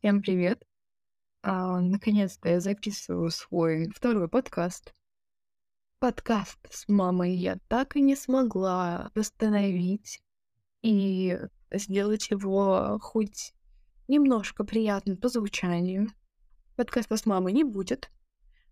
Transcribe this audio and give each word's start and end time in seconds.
Всем 0.00 0.22
привет! 0.22 0.64
А, 1.42 1.80
наконец-то 1.80 2.48
я 2.48 2.60
записываю 2.60 3.30
свой 3.30 3.90
второй 3.92 4.28
подкаст. 4.28 4.94
Подкаст 5.98 6.56
с 6.70 6.86
мамой 6.86 7.34
я 7.34 7.58
так 7.66 7.96
и 7.96 8.00
не 8.00 8.14
смогла 8.14 9.10
восстановить 9.16 10.22
и 10.82 11.36
сделать 11.72 12.30
его 12.30 13.00
хоть 13.02 13.54
немножко 14.06 14.62
приятным 14.62 15.16
по 15.16 15.28
звучанию. 15.28 16.06
Подкаста 16.76 17.16
с 17.16 17.26
мамой 17.26 17.52
не 17.52 17.64
будет. 17.64 18.08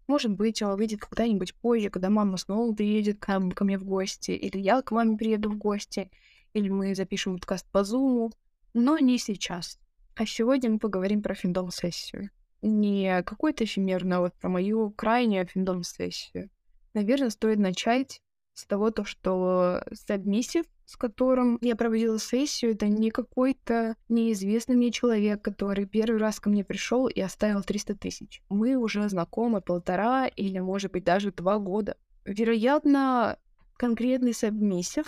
Может 0.06 0.30
быть, 0.30 0.62
он 0.62 0.76
выйдет 0.76 1.00
когда-нибудь 1.00 1.56
позже, 1.56 1.90
когда 1.90 2.08
мама 2.08 2.36
снова 2.36 2.72
приедет 2.72 3.18
ко, 3.18 3.40
ко 3.50 3.64
мне 3.64 3.78
в 3.78 3.84
гости, 3.84 4.30
или 4.30 4.58
я 4.58 4.80
к 4.80 4.92
маме 4.92 5.16
приеду 5.16 5.50
в 5.50 5.58
гости, 5.58 6.08
или 6.52 6.68
мы 6.68 6.94
запишем 6.94 7.34
подкаст 7.34 7.68
по 7.72 7.82
зуму, 7.82 8.30
но 8.74 8.96
не 8.98 9.18
сейчас. 9.18 9.80
А 10.16 10.24
сегодня 10.24 10.70
мы 10.70 10.78
поговорим 10.78 11.20
про 11.20 11.34
финдом-сессию. 11.34 12.30
Не 12.62 13.22
какую-то 13.22 13.64
эфемерную, 13.64 14.16
а 14.16 14.20
вот 14.22 14.34
про 14.34 14.48
мою 14.48 14.90
крайнюю 14.90 15.46
финдом-сессию. 15.46 16.48
Наверное, 16.94 17.28
стоит 17.28 17.58
начать 17.58 18.22
с 18.54 18.64
того, 18.64 18.90
то, 18.90 19.04
что 19.04 19.84
сабмиссив, 19.92 20.64
с 20.86 20.96
которым 20.96 21.58
я 21.60 21.76
проводила 21.76 22.18
сессию, 22.18 22.72
это 22.72 22.86
не 22.86 23.10
какой-то 23.10 23.94
неизвестный 24.08 24.76
мне 24.76 24.90
человек, 24.90 25.42
который 25.42 25.84
первый 25.84 26.18
раз 26.18 26.40
ко 26.40 26.48
мне 26.48 26.64
пришел 26.64 27.08
и 27.08 27.20
оставил 27.20 27.62
300 27.62 27.96
тысяч. 27.96 28.42
Мы 28.48 28.76
уже 28.76 29.06
знакомы 29.10 29.60
полтора 29.60 30.28
или, 30.28 30.58
может 30.60 30.92
быть, 30.92 31.04
даже 31.04 31.30
два 31.30 31.58
года. 31.58 31.98
Вероятно, 32.24 33.38
конкретный 33.76 34.32
сабмиссив 34.32 35.04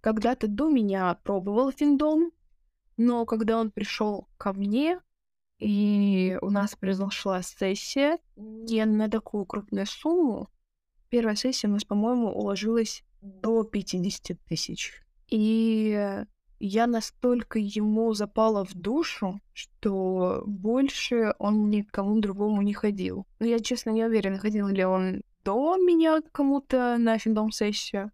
когда-то 0.00 0.46
до 0.46 0.68
меня 0.68 1.18
пробовал 1.24 1.72
финдом, 1.72 2.30
но 2.96 3.24
когда 3.26 3.58
он 3.58 3.70
пришел 3.70 4.28
ко 4.38 4.52
мне, 4.52 5.00
и 5.58 6.38
у 6.42 6.50
нас 6.50 6.74
произошла 6.74 7.42
сессия 7.42 8.18
не 8.36 8.84
на 8.84 9.08
такую 9.08 9.46
крупную 9.46 9.86
сумму, 9.86 10.48
первая 11.08 11.36
сессия 11.36 11.68
у 11.68 11.72
нас, 11.72 11.84
по-моему, 11.84 12.28
уложилась 12.28 13.04
до 13.20 13.62
50 13.62 14.38
тысяч. 14.48 15.02
И 15.28 16.24
я 16.58 16.86
настолько 16.86 17.58
ему 17.58 18.12
запала 18.14 18.64
в 18.64 18.74
душу, 18.74 19.40
что 19.52 20.42
больше 20.46 21.34
он 21.38 21.70
ни 21.70 21.82
к 21.82 21.90
кому 21.90 22.20
другому 22.20 22.62
не 22.62 22.72
ходил. 22.72 23.26
Но 23.40 23.46
я, 23.46 23.58
честно, 23.58 23.90
не 23.90 24.04
уверена, 24.04 24.38
ходил 24.38 24.68
ли 24.68 24.84
он 24.84 25.22
до 25.44 25.76
меня 25.76 26.20
кому-то 26.32 26.96
на 26.98 27.18
финдом-сессию. 27.18 28.12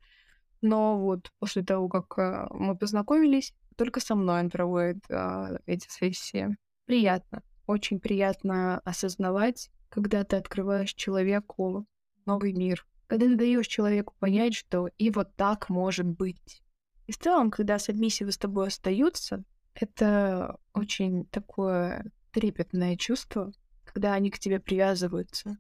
Но 0.63 0.98
вот 0.98 1.31
после 1.39 1.63
того, 1.63 1.89
как 1.89 2.19
э, 2.19 2.47
мы 2.51 2.77
познакомились, 2.77 3.55
только 3.79 4.01
со 4.01 4.17
мной 4.17 4.41
он 4.41 4.51
проводит 4.51 4.98
а, 5.09 5.61
эти 5.65 5.89
сессии. 5.89 6.57
Приятно, 6.84 7.43
очень 7.67 8.01
приятно 8.01 8.81
осознавать, 8.81 9.70
когда 9.89 10.25
ты 10.25 10.37
открываешь 10.37 10.93
человеку 10.95 11.87
новый 12.27 12.53
мир, 12.53 12.85
когда 13.07 13.27
ты 13.27 13.37
даешь 13.37 13.69
человеку 13.69 14.15
понять, 14.19 14.55
что 14.55 14.89
и 14.98 15.11
вот 15.11 15.35
так 15.37 15.69
может 15.69 16.07
быть. 16.07 16.62
И 17.07 17.12
в 17.12 17.19
целом, 17.19 17.51
когда 17.53 17.79
сабмиссивы 17.79 18.33
с 18.33 18.37
тобой 18.37 18.67
остаются, 18.67 19.45
это 19.75 20.59
очень 20.75 21.27
такое 21.27 22.11
трепетное 22.33 22.97
чувство, 22.97 23.53
когда 23.85 24.13
они 24.13 24.31
к 24.31 24.41
тебе 24.41 24.59
привязываются, 24.59 25.57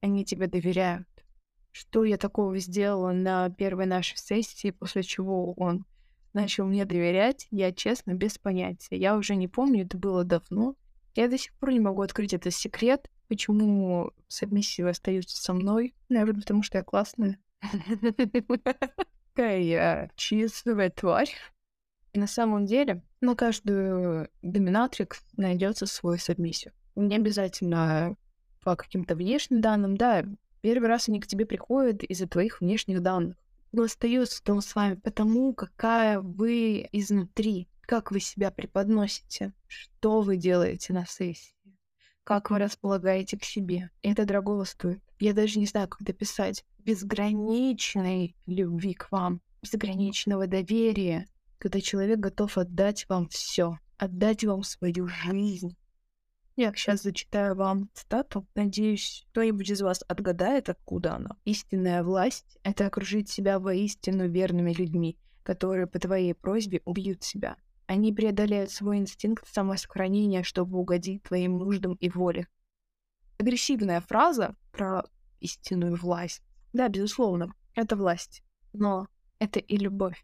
они 0.00 0.24
тебе 0.24 0.46
доверяют. 0.46 1.06
Что 1.72 2.04
я 2.04 2.16
такого 2.16 2.58
сделала 2.58 3.12
на 3.12 3.50
первой 3.50 3.86
нашей 3.86 4.16
сессии, 4.16 4.70
после 4.70 5.02
чего 5.02 5.52
он 5.52 5.84
начал 6.32 6.66
мне 6.66 6.84
доверять, 6.84 7.46
я 7.50 7.72
честно 7.72 8.14
без 8.14 8.38
понятия. 8.38 8.96
Я 8.96 9.16
уже 9.16 9.34
не 9.36 9.48
помню, 9.48 9.84
это 9.84 9.98
было 9.98 10.24
давно. 10.24 10.76
Я 11.14 11.28
до 11.28 11.38
сих 11.38 11.54
пор 11.54 11.72
не 11.72 11.80
могу 11.80 12.02
открыть 12.02 12.32
этот 12.32 12.54
секрет, 12.54 13.10
почему 13.28 14.12
сабмиссивы 14.28 14.90
остаются 14.90 15.36
со 15.36 15.52
мной. 15.52 15.94
Наверное, 16.08 16.40
потому 16.40 16.62
что 16.62 16.78
я 16.78 16.84
классная. 16.84 17.38
Какая 19.34 19.60
я 19.60 20.10
чистая 20.16 20.90
тварь. 20.90 21.30
На 22.14 22.26
самом 22.26 22.66
деле, 22.66 23.02
на 23.20 23.36
каждую 23.36 24.28
доминатрикс 24.42 25.24
найдется 25.36 25.86
свой 25.86 26.18
сабмиссив. 26.18 26.72
Не 26.96 27.16
обязательно 27.16 28.16
по 28.62 28.76
каким-то 28.76 29.14
внешним 29.14 29.60
данным, 29.60 29.96
да, 29.96 30.24
первый 30.60 30.88
раз 30.88 31.08
они 31.08 31.20
к 31.20 31.26
тебе 31.26 31.46
приходят 31.46 32.02
из-за 32.02 32.26
твоих 32.26 32.60
внешних 32.60 33.00
данных 33.00 33.36
но 33.72 33.84
остается 33.84 34.42
он 34.52 34.62
с 34.62 34.74
вами 34.74 34.94
потому, 34.94 35.54
какая 35.54 36.20
вы 36.20 36.88
изнутри, 36.92 37.68
как 37.82 38.10
вы 38.10 38.20
себя 38.20 38.50
преподносите, 38.50 39.52
что 39.66 40.20
вы 40.20 40.36
делаете 40.36 40.92
на 40.92 41.06
сессии, 41.06 41.54
как 42.24 42.50
вы 42.50 42.58
располагаете 42.58 43.38
к 43.38 43.44
себе. 43.44 43.90
Это 44.02 44.24
дорого 44.24 44.64
стоит. 44.64 45.02
Я 45.18 45.32
даже 45.32 45.58
не 45.58 45.66
знаю, 45.66 45.88
как 45.88 46.02
дописать. 46.02 46.64
Безграничной 46.78 48.34
любви 48.46 48.94
к 48.94 49.10
вам, 49.12 49.40
безграничного 49.62 50.46
доверия, 50.46 51.26
когда 51.58 51.80
человек 51.80 52.18
готов 52.18 52.56
отдать 52.56 53.06
вам 53.08 53.28
все, 53.28 53.78
отдать 53.98 54.44
вам 54.44 54.62
свою 54.62 55.06
жизнь, 55.08 55.76
я 56.60 56.74
сейчас 56.74 57.02
зачитаю 57.02 57.56
вам 57.56 57.88
цитату. 57.94 58.46
Надеюсь, 58.54 59.24
кто-нибудь 59.30 59.70
из 59.70 59.80
вас 59.80 60.04
отгадает, 60.06 60.68
откуда 60.68 61.14
она. 61.14 61.36
Истинная 61.46 62.02
власть— 62.02 62.58
это 62.62 62.86
окружить 62.86 63.30
себя 63.30 63.58
воистину 63.58 64.28
верными 64.28 64.74
людьми, 64.74 65.18
которые 65.42 65.86
по 65.86 65.98
твоей 65.98 66.34
просьбе 66.34 66.82
убьют 66.84 67.24
себя. 67.24 67.56
Они 67.86 68.12
преодолеют 68.12 68.70
свой 68.70 68.98
инстинкт 68.98 69.48
самосохранения, 69.48 70.42
чтобы 70.42 70.78
угодить 70.78 71.22
твоим 71.22 71.56
нуждам 71.56 71.94
и 71.94 72.10
воле. 72.10 72.46
Агрессивная 73.38 74.02
фраза 74.02 74.54
про 74.70 75.04
истинную 75.40 75.96
власть. 75.96 76.42
Да, 76.74 76.88
безусловно, 76.88 77.54
это 77.74 77.96
власть. 77.96 78.42
Но 78.74 79.08
это 79.38 79.60
и 79.60 79.78
любовь. 79.78 80.22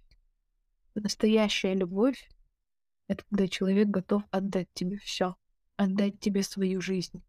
Настоящая 0.94 1.72
любовь— 1.72 2.28
это 3.08 3.24
когда 3.30 3.48
человек 3.48 3.88
готов 3.88 4.22
отдать 4.30 4.68
тебе 4.74 4.98
все 4.98 5.34
отдать 5.76 6.20
тебе 6.20 6.42
свою 6.42 6.80
жизнь, 6.80 7.22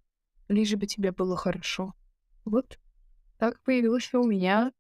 лишь 0.48 0.74
бы 0.76 0.86
тебе 0.88 1.12
было 1.12 1.36
хорошо. 1.36 1.94
Вот 2.46 2.80
так 3.38 3.62
появился 3.64 4.20
у 4.20 4.28
меня 4.28 4.72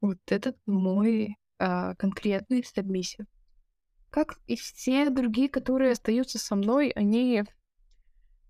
вот 0.00 0.18
этот 0.26 0.56
мой 0.66 1.36
а, 1.58 1.94
конкретный 1.96 2.64
сабмиссив. 2.64 3.26
Как 4.10 4.38
и 4.46 4.56
все 4.56 5.08
другие, 5.10 5.48
которые 5.48 5.92
остаются 5.92 6.38
со 6.38 6.54
мной, 6.54 6.90
они 6.90 7.44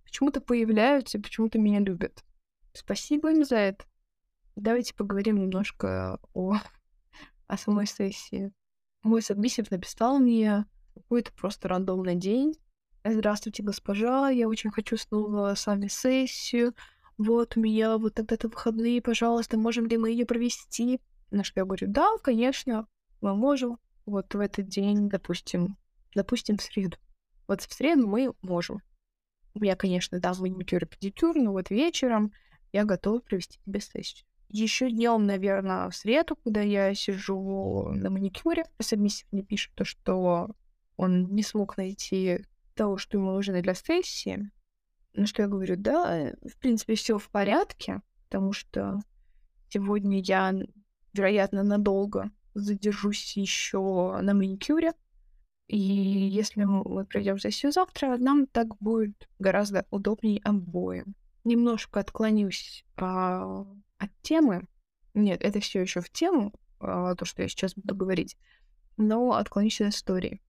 почему-то 0.05 0.41
появляются 0.41 1.21
почему-то 1.21 1.59
меня 1.59 1.79
любят. 1.79 2.25
Спасибо 2.73 3.31
им 3.31 3.45
за 3.45 3.57
это. 3.57 3.85
Давайте 4.57 4.95
поговорим 4.95 5.37
немножко 5.37 6.19
о, 6.35 6.57
о 7.47 7.57
самой 7.57 7.87
сессии. 7.87 8.53
Мой 9.03 9.23
сабмиссив 9.23 9.71
написал 9.71 10.19
мне 10.19 10.67
какой-то 10.95 11.33
просто 11.33 11.69
рандомный 11.69 12.17
день, 12.17 12.55
Здравствуйте, 13.05 13.65
госпожа, 13.65 14.31
я 14.31 14.49
очень 14.49 14.71
хочу 14.71 14.97
снова 14.97 15.55
с 15.57 15.67
вами 15.67 15.89
сессию. 15.89 16.73
Вот 17.19 17.57
у 17.57 17.61
меня 17.61 17.99
вот 17.99 18.15
тогда-то 18.15 18.47
выходные, 18.47 19.03
пожалуйста, 19.03 19.59
можем 19.59 19.87
ли 19.87 19.97
мы 19.97 20.11
ее 20.11 20.25
провести? 20.25 21.01
На 21.33 21.43
что 21.43 21.61
я 21.61 21.65
говорю, 21.65 21.89
да, 21.89 22.17
конечно, 22.23 22.87
мы 23.21 23.35
можем. 23.35 23.81
Вот 24.07 24.33
в 24.33 24.39
этот 24.39 24.69
день, 24.69 25.09
допустим, 25.09 25.77
допустим, 26.15 26.59
в 26.59 26.63
среду. 26.63 26.97
Вот 27.49 27.63
в 27.63 27.73
среду 27.73 28.07
мы 28.07 28.35
можем. 28.41 28.81
У 29.55 29.59
меня, 29.59 29.75
конечно, 29.75 30.21
да, 30.21 30.33
маникюр 30.39 30.85
и 30.85 30.87
педикюр, 30.87 31.35
но 31.35 31.51
вот 31.51 31.71
вечером 31.71 32.33
я 32.73 32.85
готова 32.85 33.19
провести 33.19 33.59
тебе 33.67 33.81
сессию. 33.81 34.25
Еще 34.49 34.91
днем, 34.93 35.27
наверное, 35.27 35.91
в 35.91 35.97
среду, 35.97 36.37
когда 36.37 36.61
я 36.61 36.95
сижу 36.95 37.89
на 37.89 38.11
маникюре, 38.11 38.65
совместив 38.81 39.27
мне 39.33 39.43
пишет 39.43 39.73
то, 39.75 39.85
что 39.85 40.55
он 40.97 41.35
не 41.35 41.43
смог 41.43 41.77
найти 41.77 42.45
того, 42.75 42.97
что 42.97 43.19
ему 43.19 43.33
нужно 43.33 43.61
для 43.63 43.75
сессии. 43.75 44.51
На 45.15 45.27
что 45.27 45.43
я 45.43 45.49
говорю, 45.49 45.77
да, 45.77 46.33
в 46.43 46.57
принципе, 46.59 46.95
все 46.95 47.19
в 47.19 47.29
порядке, 47.29 48.01
потому 48.29 48.53
что 48.53 49.01
сегодня 49.69 50.21
я, 50.21 50.55
вероятно, 51.13 51.63
надолго 51.63 52.31
задержусь 52.55 53.37
еще 53.37 54.19
на 54.21 54.35
маникюре. 54.35 54.93
И 55.69 55.79
если 55.79 56.65
мы 56.65 57.05
пройдем 57.07 57.39
сессию 57.39 57.73
завтра, 57.73 58.17
нам 58.19 58.47
так 58.47 58.77
будет 58.79 59.29
гораздо 59.39 59.87
удобнее 59.91 60.41
обоим. 60.45 61.15
Немножко 61.45 62.01
отклонюсь 62.01 62.85
а, 62.97 63.67
от 63.99 64.11
темы. 64.23 64.67
Нет, 65.15 65.43
это 65.43 65.61
все 65.61 65.81
еще 65.81 66.01
в 66.01 66.11
тему, 66.11 66.53
а, 66.79 67.15
то, 67.15 67.25
что 67.25 67.43
я 67.43 67.49
сейчас 67.49 67.75
буду 67.75 67.95
говорить, 67.95 68.37
но 68.97 69.33
отклонюсь 69.33 69.81
от 69.81 69.95
истории 69.95 70.41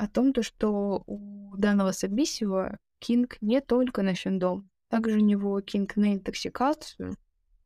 о 0.00 0.08
том, 0.08 0.32
то, 0.32 0.42
что 0.42 1.02
у 1.06 1.54
данного 1.58 1.92
submissive 1.92 2.78
а 3.00 3.07
kink 3.07 3.36
не 3.42 3.60
только 3.60 4.00
на 4.00 4.14
findom, 4.14 4.70
также 4.88 5.18
у 5.18 5.20
него 5.20 5.60
kink 5.60 5.96
на 5.96 6.14
интоксикацию, 6.14 7.16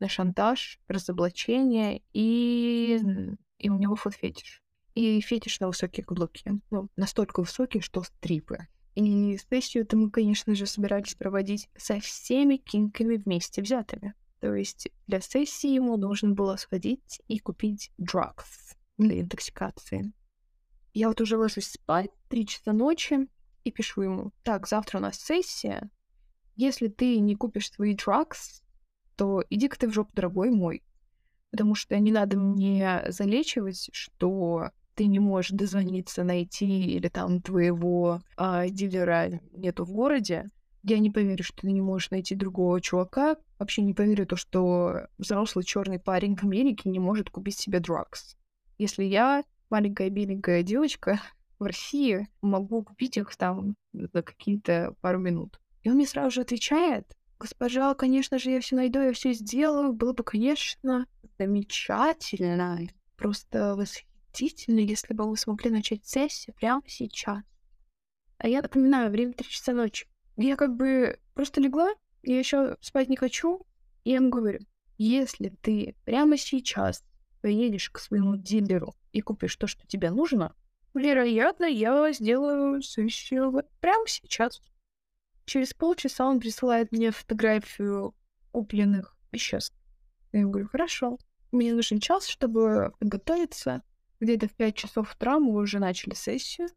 на 0.00 0.08
шантаж, 0.08 0.80
разоблачение 0.88 2.02
и, 2.12 2.98
и 3.58 3.70
у 3.70 3.78
него 3.78 3.94
foot 3.94 4.17
-фетиш. 4.17 4.64
И 4.94 5.20
фетиш 5.20 5.60
на 5.60 5.68
высокие 5.68 6.04
каблуки. 6.04 6.60
Ну, 6.72 6.88
настолько 6.96 7.38
высокие, 7.38 7.82
что 7.82 8.02
стрипы. 8.02 8.66
И 8.96 9.38
сессию-то 9.48 9.96
мы, 9.96 10.10
конечно 10.10 10.56
же, 10.56 10.66
собирались 10.66 11.14
проводить 11.14 11.68
со 11.76 12.00
всеми 12.00 12.56
кинками 12.56 13.14
вместе 13.14 13.62
взятыми. 13.62 14.14
То 14.40 14.56
есть 14.56 14.88
для 15.06 15.20
сессии 15.20 15.70
ему 15.70 15.96
нужно 15.96 16.30
было 16.30 16.56
сходить 16.56 17.20
и 17.28 17.38
купить 17.38 17.92
drugs 17.96 18.74
для 18.98 19.20
интоксикации. 19.20 20.12
Я 20.96 21.08
вот 21.08 21.20
уже 21.20 21.36
ложусь 21.36 21.72
спать, 21.72 22.10
три 22.34 22.48
часа 22.48 22.72
ночи, 22.72 23.28
и 23.62 23.70
пишу 23.70 24.02
ему, 24.02 24.32
так, 24.42 24.66
завтра 24.66 24.98
у 24.98 25.00
нас 25.00 25.20
сессия, 25.20 25.88
если 26.56 26.88
ты 26.88 27.20
не 27.20 27.36
купишь 27.36 27.70
свои 27.70 27.94
drugs, 27.94 28.60
то 29.14 29.44
иди-ка 29.50 29.78
ты 29.78 29.86
в 29.86 29.92
жопу, 29.92 30.10
дорогой 30.16 30.50
мой. 30.50 30.82
Потому 31.52 31.76
что 31.76 31.96
не 31.96 32.10
надо 32.10 32.36
мне 32.36 33.04
залечивать, 33.06 33.88
что 33.92 34.70
ты 34.96 35.06
не 35.06 35.20
можешь 35.20 35.52
дозвониться, 35.52 36.24
найти, 36.24 36.66
или 36.96 37.06
там 37.06 37.40
твоего 37.40 38.20
а, 38.36 38.68
дилера 38.68 39.40
нету 39.52 39.84
в 39.84 39.92
городе, 39.92 40.50
я 40.82 40.98
не 40.98 41.10
поверю, 41.10 41.44
что 41.44 41.58
ты 41.58 41.70
не 41.70 41.82
можешь 41.82 42.10
найти 42.10 42.34
другого 42.34 42.80
чувака. 42.80 43.36
Вообще 43.60 43.82
не 43.82 43.94
поверю 43.94 44.26
то, 44.26 44.34
что 44.34 45.06
взрослый 45.18 45.64
черный 45.64 46.00
парень 46.00 46.34
в 46.34 46.42
Америке 46.42 46.90
не 46.90 46.98
может 46.98 47.30
купить 47.30 47.56
себе 47.56 47.78
drugs. 47.78 48.34
Если 48.76 49.04
я, 49.04 49.44
маленькая 49.70 50.10
беленькая 50.10 50.64
девочка 50.64 51.20
в 51.58 51.64
России, 51.64 52.28
могу 52.42 52.82
купить 52.82 53.16
их 53.16 53.34
там 53.36 53.76
за 53.92 54.22
какие-то 54.22 54.94
пару 55.00 55.18
минут. 55.18 55.60
И 55.82 55.90
он 55.90 55.96
мне 55.96 56.06
сразу 56.06 56.30
же 56.30 56.40
отвечает, 56.40 57.16
госпожа, 57.38 57.94
конечно 57.94 58.38
же, 58.38 58.50
я 58.50 58.60
все 58.60 58.76
найду, 58.76 59.00
я 59.00 59.12
все 59.12 59.32
сделаю. 59.32 59.92
Было 59.92 60.12
бы, 60.12 60.24
конечно, 60.24 61.06
замечательно, 61.38 62.80
просто 63.16 63.76
восхитительно, 63.76 64.80
если 64.80 65.14
бы 65.14 65.28
вы 65.28 65.36
смогли 65.36 65.70
начать 65.70 66.06
сессию 66.06 66.54
прямо 66.54 66.82
сейчас. 66.86 67.42
А 68.38 68.48
я 68.48 68.62
напоминаю, 68.62 69.10
время 69.10 69.32
3 69.32 69.48
часа 69.48 69.72
ночи. 69.72 70.06
Я 70.36 70.56
как 70.56 70.74
бы 70.76 71.18
просто 71.34 71.60
легла, 71.60 71.92
я 72.22 72.38
еще 72.38 72.76
спать 72.80 73.08
не 73.08 73.16
хочу, 73.16 73.66
и 74.04 74.10
я 74.10 74.16
ему 74.16 74.30
говорю, 74.30 74.60
если 74.98 75.48
ты 75.48 75.94
прямо 76.04 76.36
сейчас 76.36 77.04
поедешь 77.42 77.90
к 77.90 77.98
своему 77.98 78.36
дилеру 78.36 78.94
и 79.12 79.20
купишь 79.20 79.56
то, 79.56 79.66
что 79.66 79.86
тебе 79.86 80.10
нужно, 80.10 80.54
вероятно, 80.94 81.64
я 81.64 82.12
сделаю 82.12 82.80
вот 83.50 83.66
прямо 83.80 84.06
сейчас. 84.06 84.60
Через 85.44 85.74
полчаса 85.74 86.26
он 86.26 86.40
присылает 86.40 86.92
мне 86.92 87.10
фотографию 87.10 88.14
купленных 88.52 89.16
веществ. 89.32 89.76
Я 90.32 90.40
ему 90.40 90.50
говорю, 90.50 90.68
хорошо, 90.68 91.18
мне 91.52 91.74
нужен 91.74 92.00
час, 92.00 92.26
чтобы 92.26 92.92
подготовиться. 92.98 93.82
Где-то 94.20 94.48
в 94.48 94.52
5 94.54 94.74
часов 94.74 95.14
утра 95.14 95.38
мы 95.38 95.54
уже 95.54 95.78
начали 95.78 96.14
сессию. 96.14 96.68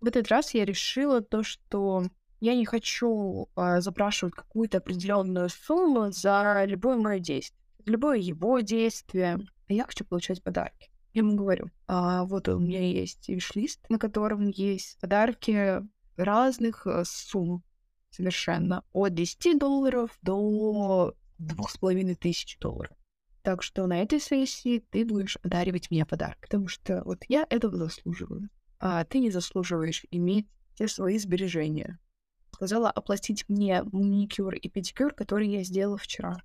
В 0.00 0.06
этот 0.06 0.28
раз 0.28 0.54
я 0.54 0.64
решила 0.64 1.20
то, 1.20 1.42
что 1.42 2.04
я 2.40 2.54
не 2.56 2.66
хочу 2.66 3.48
э, 3.54 3.80
запрашивать 3.80 4.34
какую-то 4.34 4.78
определенную 4.78 5.48
сумму 5.48 6.10
за 6.10 6.64
любое 6.66 6.96
мое 6.96 7.20
действие, 7.20 7.62
любое 7.86 8.18
его 8.18 8.58
действие. 8.60 9.38
А 9.68 9.72
я 9.72 9.84
хочу 9.84 10.04
получать 10.04 10.42
подарки. 10.42 10.91
Я 11.12 11.20
ему 11.20 11.36
говорю, 11.36 11.70
а, 11.86 12.24
вот 12.24 12.48
у 12.48 12.58
меня 12.58 12.80
есть 12.80 13.28
виш-лист, 13.28 13.84
на 13.90 13.98
котором 13.98 14.48
есть 14.48 14.98
подарки 15.00 15.82
разных 16.16 16.86
э, 16.86 17.04
сумм 17.04 17.62
совершенно. 18.10 18.84
От 18.92 19.14
10 19.14 19.58
долларов 19.58 20.18
до 20.22 21.14
двух 21.38 21.70
с 21.70 21.76
половиной 21.76 22.14
тысяч 22.14 22.58
долларов. 22.58 22.96
Так 23.42 23.62
что 23.62 23.86
на 23.86 24.00
этой 24.00 24.20
сессии 24.20 24.84
ты 24.90 25.04
будешь 25.04 25.36
одаривать 25.42 25.90
мне 25.90 26.06
подарок, 26.06 26.38
потому 26.40 26.68
что 26.68 27.02
вот 27.04 27.24
я 27.28 27.46
этого 27.50 27.76
заслуживаю, 27.76 28.48
а 28.78 29.04
ты 29.04 29.18
не 29.18 29.30
заслуживаешь 29.30 30.06
иметь 30.10 30.46
все 30.74 30.88
свои 30.88 31.18
сбережения 31.18 31.98
сказала 32.62 32.90
оплатить 32.90 33.48
мне 33.48 33.82
маникюр 33.82 34.54
и 34.54 34.68
педикюр, 34.68 35.12
который 35.14 35.48
я 35.48 35.64
сделала 35.64 35.98
вчера. 35.98 36.36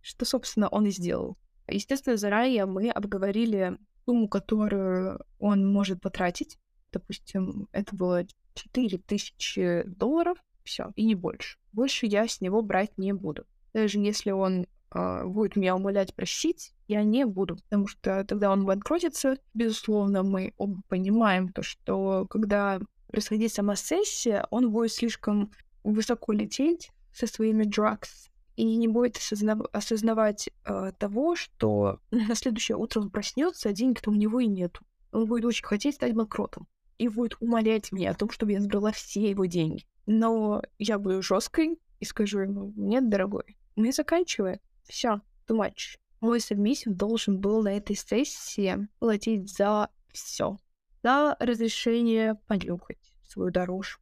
Что, 0.00 0.24
собственно, 0.24 0.68
он 0.68 0.86
и 0.86 0.90
сделал. 0.90 1.36
Естественно, 1.68 2.16
заранее 2.16 2.64
мы 2.64 2.88
обговорили 2.88 3.76
сумму, 4.10 4.28
которую 4.28 5.20
он 5.38 5.72
может 5.72 6.00
потратить. 6.00 6.58
Допустим, 6.92 7.68
это 7.70 7.94
было 7.94 8.26
4000 8.54 9.84
долларов, 9.86 10.38
все, 10.64 10.90
и 10.96 11.04
не 11.04 11.14
больше. 11.14 11.58
Больше 11.72 12.06
я 12.06 12.26
с 12.26 12.40
него 12.40 12.60
брать 12.62 12.98
не 12.98 13.12
буду. 13.12 13.44
Даже 13.72 14.00
если 14.00 14.32
он 14.32 14.66
э, 14.92 15.24
будет 15.24 15.54
меня 15.54 15.76
умолять 15.76 16.14
просить, 16.14 16.72
я 16.88 17.04
не 17.04 17.24
буду, 17.24 17.56
потому 17.56 17.86
что 17.86 18.24
тогда 18.24 18.50
он 18.50 18.66
банкротится. 18.66 19.36
Безусловно, 19.54 20.24
мы 20.24 20.54
оба 20.56 20.82
понимаем 20.88 21.52
то, 21.52 21.62
что 21.62 22.26
когда 22.28 22.80
происходить 23.06 23.52
сама 23.52 23.76
сессия, 23.76 24.44
он 24.50 24.72
будет 24.72 24.92
слишком 24.92 25.52
высоко 25.84 26.32
лететь 26.32 26.90
со 27.12 27.28
своими 27.28 27.64
drugs 27.64 28.28
и 28.56 28.76
не 28.76 28.88
будет 28.88 29.16
осознав- 29.16 29.68
осознавать 29.72 30.50
э, 30.64 30.92
того, 30.98 31.36
что 31.36 32.00
на 32.10 32.34
следующее 32.34 32.76
утро 32.76 33.00
он 33.00 33.10
проснется, 33.10 33.68
а 33.68 33.72
денег-то 33.72 34.10
у 34.10 34.14
него 34.14 34.40
и 34.40 34.46
нету. 34.46 34.82
Он 35.12 35.26
будет 35.26 35.44
очень 35.44 35.64
хотеть 35.64 35.96
стать 35.96 36.14
банкротом 36.14 36.68
и 36.98 37.08
будет 37.08 37.36
умолять 37.40 37.92
меня 37.92 38.10
о 38.10 38.14
том, 38.14 38.30
чтобы 38.30 38.52
я 38.52 38.60
забрала 38.60 38.92
все 38.92 39.30
его 39.30 39.46
деньги. 39.46 39.86
Но 40.06 40.62
я 40.78 40.98
буду 40.98 41.22
жесткой 41.22 41.78
и 41.98 42.04
скажу 42.04 42.40
ему, 42.40 42.72
нет, 42.76 43.08
дорогой, 43.08 43.56
мы 43.76 43.92
заканчиваем. 43.92 44.60
Все, 44.84 45.20
too 45.46 45.56
much. 45.56 45.98
Мой 46.20 46.40
совместитель 46.40 46.92
должен 46.92 47.38
был 47.38 47.62
на 47.62 47.76
этой 47.76 47.96
сессии 47.96 48.88
платить 48.98 49.50
за 49.56 49.88
все 50.12 50.58
за 51.02 51.36
разрешение 51.40 52.34
понюхать 52.46 53.12
свою 53.28 53.50
дорожку, 53.50 53.99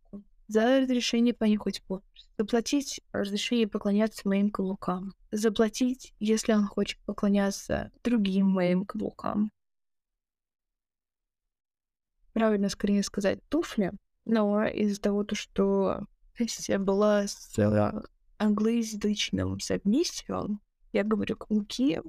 за 0.48 0.80
разрешение 0.80 1.34
понюхать 1.34 1.82
пол, 1.82 2.02
заплатить 2.36 3.00
разрешение 3.12 3.68
поклоняться 3.68 4.26
моим 4.28 4.50
каблукам, 4.50 5.14
заплатить, 5.30 6.14
если 6.18 6.52
он 6.52 6.66
хочет 6.66 6.98
поклоняться 7.04 7.92
другим 8.02 8.48
моим 8.48 8.84
каблукам. 8.84 9.50
Правильно 12.32 12.68
скорее 12.68 13.02
сказать 13.02 13.40
туфли, 13.48 13.92
но 14.24 14.64
из-за 14.66 15.00
того, 15.00 15.24
что 15.32 16.06
сессия 16.36 16.78
была 16.78 17.26
с 17.26 17.56
англоязычным 18.38 19.60
совместием, 19.60 20.60
я 20.92 21.04
говорю 21.04 21.36
каблуки, 21.36 22.00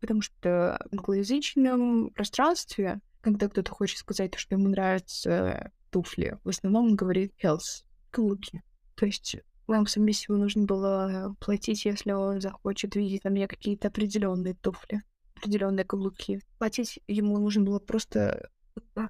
потому 0.00 0.22
что 0.22 0.78
в 0.90 0.92
англоязычном 0.92 2.10
пространстве 2.10 3.00
когда 3.20 3.48
кто-то 3.48 3.72
хочет 3.72 3.98
сказать, 3.98 4.34
что 4.36 4.54
ему 4.54 4.68
нравятся 4.68 5.72
туфли, 5.90 6.38
в 6.44 6.48
основном 6.48 6.86
он 6.86 6.96
говорит 6.96 7.32
heels, 7.42 7.84
каблуки. 8.10 8.62
То 8.94 9.06
есть 9.06 9.36
вам 9.66 9.86
совместимо 9.86 10.38
нужно 10.38 10.64
было 10.64 11.36
платить, 11.40 11.84
если 11.84 12.12
он 12.12 12.40
захочет 12.40 12.96
видеть 12.96 13.24
на 13.24 13.30
мне 13.30 13.46
какие-то 13.46 13.88
определенные 13.88 14.54
туфли, 14.54 15.02
определенные 15.36 15.84
каблуки. 15.84 16.40
Платить 16.58 17.00
ему 17.06 17.38
нужно 17.38 17.64
было 17.64 17.78
просто 17.78 18.50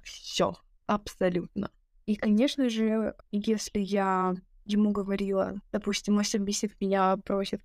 все, 0.03 0.55
абсолютно. 0.85 1.71
И, 2.05 2.15
конечно 2.15 2.69
же, 2.69 3.15
если 3.31 3.79
я 3.79 4.35
ему 4.65 4.91
говорила, 4.91 5.55
допустим, 5.71 6.15
мой 6.15 6.25
собеседник 6.25 6.79
меня 6.81 7.17
просит, 7.17 7.61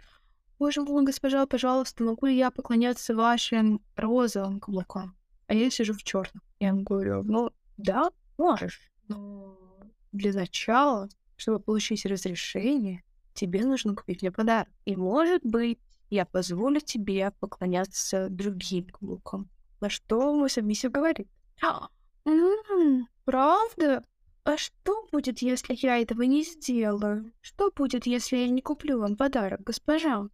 Боже 0.58 0.82
мой, 0.82 1.04
госпожа, 1.04 1.46
пожалуйста, 1.46 2.04
могу 2.04 2.26
ли 2.26 2.36
я 2.36 2.50
поклоняться 2.50 3.14
вашим 3.14 3.82
розовым 3.96 4.60
каблукам? 4.60 5.16
а 5.46 5.54
я 5.54 5.70
сижу 5.70 5.92
в 5.94 6.02
черном. 6.02 6.42
Я 6.60 6.68
ему 6.68 6.82
говорю, 6.82 7.22
ну 7.24 7.50
да, 7.76 8.10
можешь, 8.38 8.80
но 9.08 9.58
для 10.12 10.32
начала, 10.32 11.08
чтобы 11.44 11.60
получить 11.60 12.06
разрешение, 12.06 13.04
тебе 13.34 13.66
нужно 13.66 13.94
купить 13.94 14.22
мне 14.22 14.32
подарок. 14.32 14.72
И, 14.86 14.96
может 14.96 15.44
быть, 15.44 15.78
я 16.08 16.24
позволю 16.24 16.80
тебе 16.80 17.30
поклоняться 17.32 18.28
другим 18.30 18.86
каблукам. 18.86 19.50
На 19.82 19.90
что 19.90 20.34
мой 20.34 20.48
собеседник 20.48 20.94
говорит, 20.94 21.28
а, 21.62 21.88
м-м, 22.24 23.08
правда? 23.26 24.02
А 24.44 24.56
что 24.56 25.06
будет, 25.12 25.42
если 25.42 25.76
я 25.78 25.98
этого 25.98 26.22
не 26.22 26.44
сделаю? 26.44 27.30
Что 27.42 27.70
будет, 27.70 28.06
если 28.06 28.38
я 28.38 28.48
не 28.48 28.62
куплю 28.62 28.98
вам 29.00 29.14
подарок, 29.14 29.60
госпожа? 29.64 30.26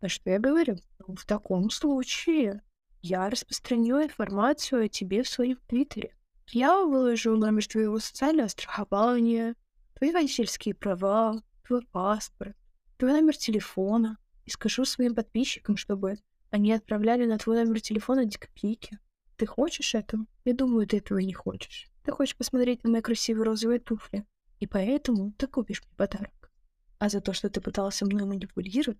На 0.00 0.08
что 0.08 0.30
я 0.30 0.38
говорю, 0.38 0.76
ну, 1.00 1.16
в 1.16 1.26
таком 1.26 1.70
случае 1.70 2.62
я 3.00 3.28
распространю 3.28 4.00
информацию 4.00 4.84
о 4.84 4.88
тебе 4.88 5.24
в 5.24 5.28
своем 5.28 5.58
твиттере. 5.66 6.14
Я 6.50 6.82
выложу 6.82 7.36
номер 7.36 7.66
твоего 7.66 7.98
социального 7.98 8.46
страхования, 8.46 9.56
твои 10.02 10.10
водительские 10.10 10.74
права, 10.74 11.44
твой 11.64 11.86
паспорт, 11.86 12.56
твой 12.96 13.12
номер 13.12 13.36
телефона 13.36 14.18
и 14.44 14.50
скажу 14.50 14.84
своим 14.84 15.14
подписчикам, 15.14 15.76
чтобы 15.76 16.16
они 16.50 16.72
отправляли 16.72 17.24
на 17.24 17.38
твой 17.38 17.62
номер 17.62 17.80
телефона 17.80 18.24
дикпики. 18.24 18.98
Ты 19.36 19.46
хочешь 19.46 19.94
этого? 19.94 20.26
Я 20.44 20.54
думаю, 20.54 20.88
ты 20.88 20.96
этого 20.96 21.18
не 21.18 21.32
хочешь. 21.32 21.88
Ты 22.02 22.10
хочешь 22.10 22.34
посмотреть 22.36 22.82
на 22.82 22.90
мои 22.90 23.00
красивые 23.00 23.44
розовые 23.44 23.78
туфли. 23.78 24.26
И 24.58 24.66
поэтому 24.66 25.30
ты 25.38 25.46
купишь 25.46 25.80
мне 25.84 25.94
подарок. 25.96 26.50
А 26.98 27.08
за 27.08 27.20
то, 27.20 27.32
что 27.32 27.48
ты 27.48 27.60
пытался 27.60 28.04
мной 28.04 28.24
манипулировать, 28.24 28.98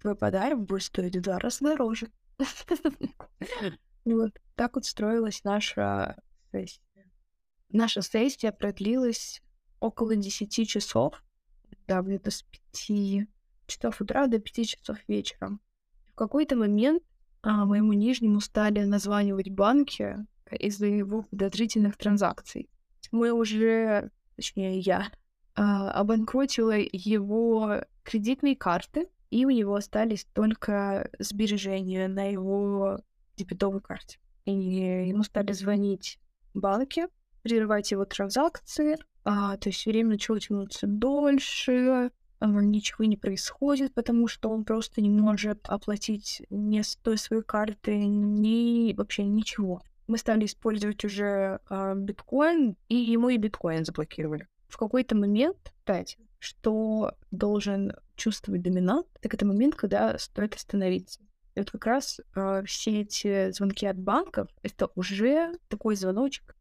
твой 0.00 0.16
подарок 0.16 0.62
будет 0.62 0.84
стоить 0.84 1.14
в 1.14 1.20
два 1.20 1.38
раза 1.38 1.62
дороже. 1.62 2.10
Вот 4.06 4.32
так 4.54 4.76
вот 4.76 4.86
строилась 4.86 5.44
наша 5.44 6.16
сессия. 6.52 6.80
Наша 7.68 8.00
сессия 8.00 8.50
продлилась 8.50 9.42
около 9.80 10.16
10 10.16 10.68
часов, 10.68 11.22
да, 11.86 12.02
где-то 12.02 12.30
с 12.30 12.44
5 12.72 13.28
часов 13.66 14.00
утра 14.00 14.26
до 14.26 14.38
5 14.38 14.66
часов 14.66 14.98
вечера. 15.08 15.58
В 16.06 16.14
какой-то 16.14 16.56
момент 16.56 17.02
а, 17.42 17.64
моему 17.64 17.92
нижнему 17.92 18.40
стали 18.40 18.84
названивать 18.84 19.50
банки 19.50 20.26
из-за 20.50 20.86
его 20.86 21.22
подозрительных 21.22 21.96
транзакций. 21.96 22.68
Мы 23.12 23.32
уже, 23.32 24.10
точнее 24.36 24.78
я, 24.80 25.10
а, 25.54 25.90
обанкротила 25.92 26.76
его 26.76 27.82
кредитные 28.02 28.56
карты, 28.56 29.08
и 29.30 29.44
у 29.44 29.50
него 29.50 29.74
остались 29.74 30.24
только 30.32 31.10
сбережения 31.18 32.08
на 32.08 32.30
его 32.30 33.00
дебетовой 33.36 33.80
карте. 33.80 34.18
И 34.46 34.52
ему 34.52 35.22
стали 35.22 35.52
звонить 35.52 36.18
банки, 36.54 37.06
прерывать 37.42 37.90
его 37.90 38.04
транзакции, 38.04 38.96
а, 39.30 39.58
то 39.58 39.68
есть 39.68 39.84
время 39.84 40.08
начало 40.08 40.40
тянуться 40.40 40.86
дольше, 40.86 42.10
ничего 42.40 43.04
не 43.04 43.18
происходит, 43.18 43.92
потому 43.92 44.26
что 44.26 44.48
он 44.48 44.64
просто 44.64 45.02
не 45.02 45.10
может 45.10 45.68
оплатить 45.68 46.40
ни 46.48 46.80
с 46.80 46.96
той 46.96 47.18
своей 47.18 47.42
карты, 47.42 47.94
ни 48.06 48.94
вообще 48.94 49.24
ничего. 49.24 49.82
Мы 50.06 50.16
стали 50.16 50.46
использовать 50.46 51.04
уже 51.04 51.60
а, 51.68 51.94
биткоин, 51.94 52.76
и 52.88 52.94
ему 52.94 53.28
и 53.28 53.36
биткоин 53.36 53.84
заблокировали. 53.84 54.48
В 54.66 54.78
какой-то 54.78 55.14
момент, 55.14 55.74
кстати, 55.80 56.16
что 56.38 57.12
должен 57.30 57.92
чувствовать 58.16 58.62
доминант, 58.62 59.08
так 59.20 59.34
это 59.34 59.44
момент, 59.44 59.74
когда 59.74 60.16
стоит 60.16 60.54
остановиться. 60.54 61.20
И 61.54 61.60
вот 61.60 61.70
как 61.70 61.84
раз 61.84 62.18
э, 62.34 62.62
все 62.64 63.02
эти 63.02 63.50
звонки 63.50 63.84
от 63.84 63.98
банков— 63.98 64.48
это 64.62 64.88
уже 64.94 65.52
такой 65.68 65.96
звоночек, 65.96 66.56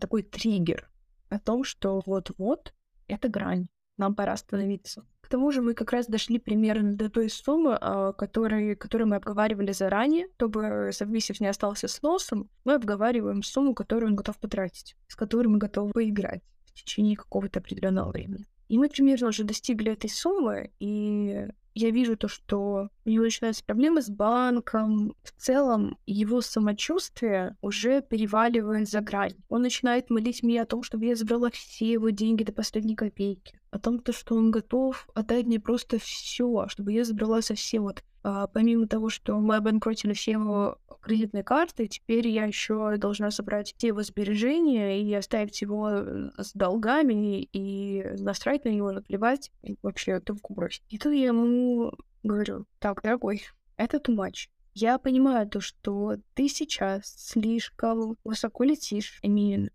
такой 0.00 0.24
триггер 0.24 0.89
о 1.30 1.38
том, 1.38 1.64
что 1.64 2.02
вот-вот 2.04 2.74
это 3.08 3.28
грань, 3.28 3.68
нам 3.96 4.14
пора 4.14 4.34
остановиться. 4.34 5.06
К 5.20 5.28
тому 5.28 5.52
же 5.52 5.62
мы 5.62 5.74
как 5.74 5.92
раз 5.92 6.06
дошли 6.06 6.38
примерно 6.38 6.94
до 6.94 7.08
той 7.08 7.30
суммы, 7.30 7.78
э, 7.80 8.12
которой, 8.18 8.74
которую 8.74 9.08
мы 9.08 9.16
обговаривали 9.16 9.72
заранее, 9.72 10.26
чтобы 10.36 10.90
Совмисев 10.92 11.40
не 11.40 11.46
остался 11.46 11.86
с 11.86 12.02
носом, 12.02 12.50
мы 12.64 12.74
обговариваем 12.74 13.42
сумму, 13.42 13.74
которую 13.74 14.10
он 14.10 14.16
готов 14.16 14.38
потратить, 14.38 14.96
с 15.06 15.14
которой 15.14 15.46
мы 15.46 15.58
готовы 15.58 15.92
поиграть 15.92 16.42
в 16.64 16.74
течение 16.74 17.16
какого-то 17.16 17.60
определенного 17.60 18.10
времени. 18.10 18.46
И 18.68 18.78
мы 18.78 18.88
примерно 18.88 19.28
уже 19.28 19.44
достигли 19.44 19.92
этой 19.92 20.10
суммы, 20.10 20.72
и 20.78 21.48
я 21.74 21.90
вижу 21.90 22.16
то, 22.16 22.28
что 22.28 22.90
у 23.04 23.10
него 23.10 23.24
начинаются 23.24 23.64
проблемы 23.64 24.02
с 24.02 24.08
банком. 24.08 25.14
В 25.22 25.32
целом, 25.32 25.98
его 26.06 26.40
самочувствие 26.40 27.56
уже 27.60 28.02
переваливает 28.02 28.88
за 28.88 29.00
грань. 29.00 29.34
Он 29.48 29.62
начинает 29.62 30.10
молить 30.10 30.42
меня 30.42 30.62
о 30.62 30.66
том, 30.66 30.82
чтобы 30.82 31.06
я 31.06 31.16
забрала 31.16 31.50
все 31.50 31.92
его 31.92 32.10
деньги 32.10 32.42
до 32.42 32.52
последней 32.52 32.96
копейки. 32.96 33.58
О 33.70 33.78
том, 33.78 34.00
то, 34.00 34.12
что 34.12 34.34
он 34.34 34.50
готов 34.50 35.08
отдать 35.14 35.46
мне 35.46 35.60
просто 35.60 35.98
все, 35.98 36.66
чтобы 36.68 36.92
я 36.92 37.04
забрала 37.04 37.40
совсем 37.40 37.84
вот 37.84 38.02
помимо 38.22 38.86
того, 38.86 39.08
что 39.08 39.38
мы 39.38 39.56
обанкротили 39.56 40.12
все 40.12 40.32
его 40.32 40.78
кредитные 41.00 41.42
карты, 41.42 41.86
теперь 41.86 42.28
я 42.28 42.44
еще 42.44 42.96
должна 42.96 43.30
собрать 43.30 43.74
все 43.76 43.88
его 43.88 44.02
сбережения 44.02 45.02
и 45.02 45.12
оставить 45.14 45.60
его 45.62 45.88
э, 45.90 46.30
с 46.36 46.52
долгами 46.52 47.42
и 47.42 48.04
настраивать 48.18 48.66
на 48.66 48.70
него, 48.70 48.92
наплевать, 48.92 49.50
и 49.62 49.76
вообще 49.82 50.20
трубку 50.20 50.54
бросить. 50.54 50.82
И 50.88 50.98
тут 50.98 51.12
я 51.12 51.26
ему 51.26 51.92
говорю, 52.22 52.66
так, 52.78 53.02
дорогой, 53.02 53.42
это 53.76 53.96
too 53.96 54.14
much. 54.14 54.48
Я 54.74 54.98
понимаю 54.98 55.48
то, 55.48 55.60
что 55.60 56.16
ты 56.34 56.48
сейчас 56.48 57.06
слишком 57.06 58.16
высоко 58.22 58.64
летишь, 58.64 59.18
I 59.24 59.30
mean, 59.30 59.70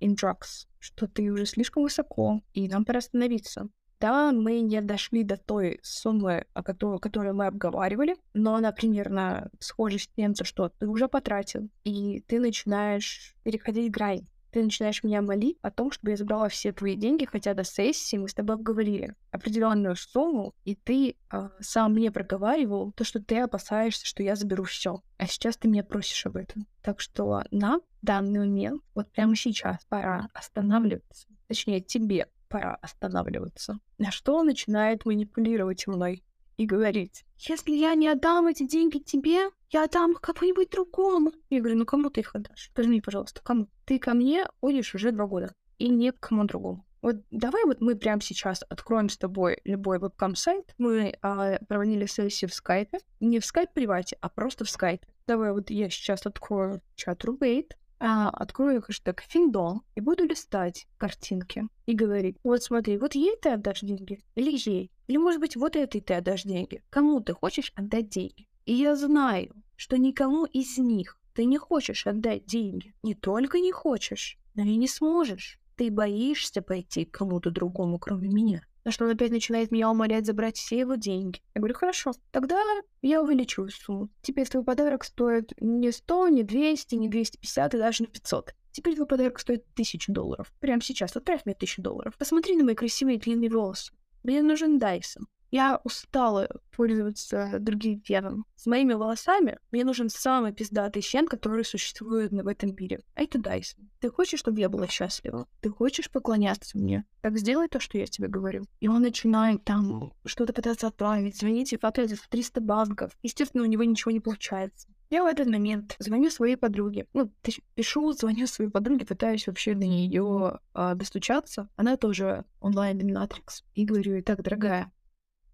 in 0.00 0.14
drugs, 0.14 0.66
что 0.78 1.06
ты 1.06 1.30
уже 1.30 1.44
слишком 1.46 1.82
высоко, 1.82 2.40
и 2.54 2.68
нам 2.68 2.84
пора 2.84 2.98
остановиться. 2.98 3.68
Да, 4.00 4.30
мы 4.30 4.60
не 4.60 4.80
дошли 4.80 5.24
до 5.24 5.36
той 5.36 5.80
суммы, 5.82 6.46
о 6.54 6.62
которой, 6.62 7.00
которую 7.00 7.34
мы 7.34 7.46
обговаривали, 7.46 8.16
но 8.32 8.54
она 8.54 8.70
примерно 8.70 9.50
схожа 9.58 9.98
с 9.98 10.06
тем, 10.08 10.34
что 10.36 10.68
ты 10.68 10.86
уже 10.86 11.08
потратил, 11.08 11.68
и 11.82 12.20
ты 12.20 12.38
начинаешь 12.38 13.34
переходить 13.42 13.90
грань. 13.90 14.26
Ты 14.50 14.62
начинаешь 14.62 15.02
меня 15.02 15.20
молить 15.20 15.58
о 15.62 15.70
том, 15.70 15.90
чтобы 15.90 16.12
я 16.12 16.16
забрала 16.16 16.48
все 16.48 16.72
твои 16.72 16.96
деньги, 16.96 17.26
хотя 17.26 17.52
до 17.52 17.64
сессии 17.64 18.16
мы 18.16 18.28
с 18.28 18.34
тобой 18.34 18.56
обговорили 18.56 19.14
определенную 19.30 19.94
сумму, 19.94 20.54
и 20.64 20.74
ты 20.74 21.16
э, 21.30 21.48
сам 21.60 21.92
мне 21.92 22.10
проговаривал 22.10 22.92
то, 22.92 23.04
что 23.04 23.20
ты 23.20 23.40
опасаешься, 23.40 24.06
что 24.06 24.22
я 24.22 24.36
заберу 24.36 24.64
все. 24.64 25.02
А 25.18 25.26
сейчас 25.26 25.58
ты 25.58 25.68
меня 25.68 25.84
просишь 25.84 26.24
об 26.24 26.36
этом. 26.36 26.66
Так 26.82 27.00
что 27.00 27.42
нам 27.50 27.82
в 28.00 28.06
данный 28.06 28.40
момент, 28.40 28.82
вот 28.94 29.10
прямо 29.12 29.36
сейчас, 29.36 29.84
пора 29.86 30.28
останавливаться. 30.32 31.28
Точнее, 31.46 31.82
тебе 31.82 32.28
пора 32.48 32.74
останавливаться. 32.76 33.78
На 33.98 34.10
что 34.10 34.36
он 34.36 34.46
начинает 34.46 35.04
манипулировать 35.04 35.86
мной 35.86 36.24
и 36.56 36.66
говорить, 36.66 37.24
если 37.38 37.72
я 37.72 37.94
не 37.94 38.08
отдам 38.08 38.46
эти 38.48 38.66
деньги 38.66 38.98
тебе, 38.98 39.50
я 39.70 39.84
отдам 39.84 40.12
их 40.12 40.20
кому-нибудь 40.20 40.70
другому. 40.70 41.32
Я 41.50 41.60
говорю, 41.60 41.78
ну 41.78 41.86
кому 41.86 42.10
ты 42.10 42.20
их 42.20 42.34
отдашь? 42.34 42.70
Скажи 42.72 42.88
мне, 42.88 43.00
пожалуйста, 43.00 43.40
кому? 43.42 43.68
Ты 43.84 43.98
ко 43.98 44.14
мне 44.14 44.46
ходишь 44.60 44.94
уже 44.94 45.12
два 45.12 45.26
года, 45.26 45.54
и 45.78 45.88
не 45.88 46.12
к 46.12 46.20
кому 46.20 46.44
другому. 46.44 46.84
Вот 47.00 47.16
давай 47.30 47.64
вот 47.64 47.80
мы 47.80 47.94
прямо 47.94 48.20
сейчас 48.20 48.64
откроем 48.68 49.08
с 49.08 49.16
тобой 49.16 49.60
любой 49.64 49.98
вебкам-сайт. 49.98 50.74
Мы 50.78 51.16
а, 51.22 51.58
проводили 51.68 52.06
сессию 52.06 52.50
в 52.50 52.54
скайпе. 52.54 52.98
Не 53.20 53.38
в 53.38 53.44
скайп-привате, 53.44 54.18
а 54.20 54.28
просто 54.28 54.64
в 54.64 54.70
скайпе. 54.70 55.06
Давай 55.26 55.52
вот 55.52 55.70
я 55.70 55.90
сейчас 55.90 56.26
открою 56.26 56.82
чат 56.96 57.24
Rubate 57.24 57.72
открою 57.98 58.82
хэштег 58.82 59.22
Финдом 59.22 59.82
и 59.94 60.00
буду 60.00 60.24
листать 60.24 60.86
картинки 60.96 61.66
и 61.86 61.94
говорить, 61.94 62.36
вот 62.44 62.62
смотри, 62.62 62.98
вот 62.98 63.14
ей 63.14 63.36
ты 63.40 63.50
отдашь 63.50 63.80
деньги, 63.80 64.22
или 64.34 64.52
ей, 64.70 64.90
или, 65.06 65.16
может 65.16 65.40
быть, 65.40 65.56
вот 65.56 65.76
этой 65.76 66.00
ты 66.00 66.14
отдашь 66.14 66.44
деньги. 66.44 66.82
Кому 66.90 67.20
ты 67.20 67.32
хочешь 67.32 67.72
отдать 67.74 68.08
деньги? 68.08 68.46
И 68.66 68.74
я 68.74 68.96
знаю, 68.96 69.54
что 69.76 69.96
никому 69.96 70.44
из 70.44 70.76
них 70.78 71.16
ты 71.34 71.44
не 71.44 71.56
хочешь 71.56 72.06
отдать 72.06 72.46
деньги. 72.46 72.94
Не 73.02 73.14
только 73.14 73.60
не 73.60 73.72
хочешь, 73.72 74.38
но 74.54 74.62
и 74.62 74.76
не 74.76 74.88
сможешь. 74.88 75.60
Ты 75.76 75.90
боишься 75.90 76.62
пойти 76.62 77.04
к 77.04 77.12
кому-то 77.12 77.50
другому, 77.50 77.98
кроме 77.98 78.28
меня. 78.28 78.62
На 78.88 78.92
что 78.92 79.04
он 79.04 79.10
опять 79.10 79.32
начинает 79.32 79.70
меня 79.70 79.90
умолять 79.90 80.24
забрать 80.24 80.56
все 80.56 80.78
его 80.78 80.94
деньги. 80.94 81.42
Я 81.54 81.60
говорю, 81.60 81.74
хорошо, 81.74 82.12
тогда 82.30 82.58
я 83.02 83.20
увеличу 83.20 83.68
сумму. 83.68 84.08
Теперь 84.22 84.48
твой 84.48 84.64
подарок 84.64 85.04
стоит 85.04 85.52
не 85.60 85.92
100, 85.92 86.28
не 86.28 86.42
200, 86.42 86.94
не 86.94 87.10
250 87.10 87.74
и 87.74 87.78
даже 87.78 88.04
не 88.04 88.06
500. 88.06 88.54
Теперь 88.72 88.94
твой 88.94 89.06
подарок 89.06 89.40
стоит 89.40 89.66
1000 89.74 90.10
долларов. 90.10 90.50
Прямо 90.58 90.80
сейчас 90.80 91.14
отправь 91.14 91.44
мне 91.44 91.54
1000 91.54 91.82
долларов. 91.82 92.14
Посмотри 92.16 92.56
на 92.56 92.64
мои 92.64 92.74
красивые 92.74 93.18
длинные 93.18 93.50
волосы. 93.50 93.92
Мне 94.22 94.40
нужен 94.40 94.78
Дайсон. 94.78 95.26
Я 95.50 95.80
устала 95.84 96.48
пользоваться 96.76 97.56
другим 97.58 98.00
феном. 98.00 98.44
С 98.54 98.66
моими 98.66 98.92
волосами 98.92 99.58
мне 99.72 99.84
нужен 99.84 100.10
самый 100.10 100.52
пиздатый 100.52 101.02
фен, 101.02 101.26
который 101.26 101.64
существует 101.64 102.32
в 102.32 102.46
этом 102.46 102.74
мире. 102.76 103.00
А 103.14 103.22
это 103.22 103.38
Дайсон. 103.38 103.88
Ты 104.00 104.10
хочешь, 104.10 104.40
чтобы 104.40 104.60
я 104.60 104.68
была 104.68 104.86
счастлива? 104.86 105.48
Ты 105.60 105.70
хочешь 105.70 106.10
поклоняться 106.10 106.76
мне? 106.76 107.04
Так 107.22 107.38
сделай 107.38 107.68
то, 107.68 107.80
что 107.80 107.98
я 107.98 108.06
тебе 108.06 108.28
говорю. 108.28 108.66
И 108.80 108.88
он 108.88 109.02
начинает 109.02 109.64
там 109.64 110.12
что-то 110.24 110.52
пытаться 110.52 110.86
отправить, 110.86 111.38
звонить 111.38 111.72
и 111.72 111.78
потратить 111.78 112.20
300 112.28 112.60
банков. 112.60 113.16
Естественно, 113.22 113.64
у 113.64 113.66
него 113.66 113.84
ничего 113.84 114.10
не 114.10 114.20
получается. 114.20 114.88
Я 115.10 115.24
в 115.24 115.26
этот 115.26 115.48
момент 115.48 115.96
звоню 115.98 116.28
своей 116.28 116.56
подруге. 116.56 117.06
Ну, 117.14 117.32
пишу, 117.74 118.12
звоню 118.12 118.46
своей 118.46 118.70
подруге, 118.70 119.06
пытаюсь 119.06 119.46
вообще 119.46 119.74
до 119.74 119.86
нее 119.86 120.60
а, 120.74 120.94
достучаться. 120.94 121.68
Она 121.76 121.96
тоже 121.96 122.44
онлайн-доминатрикс. 122.60 123.64
И 123.74 123.86
говорю, 123.86 124.22
так, 124.22 124.42
дорогая, 124.42 124.92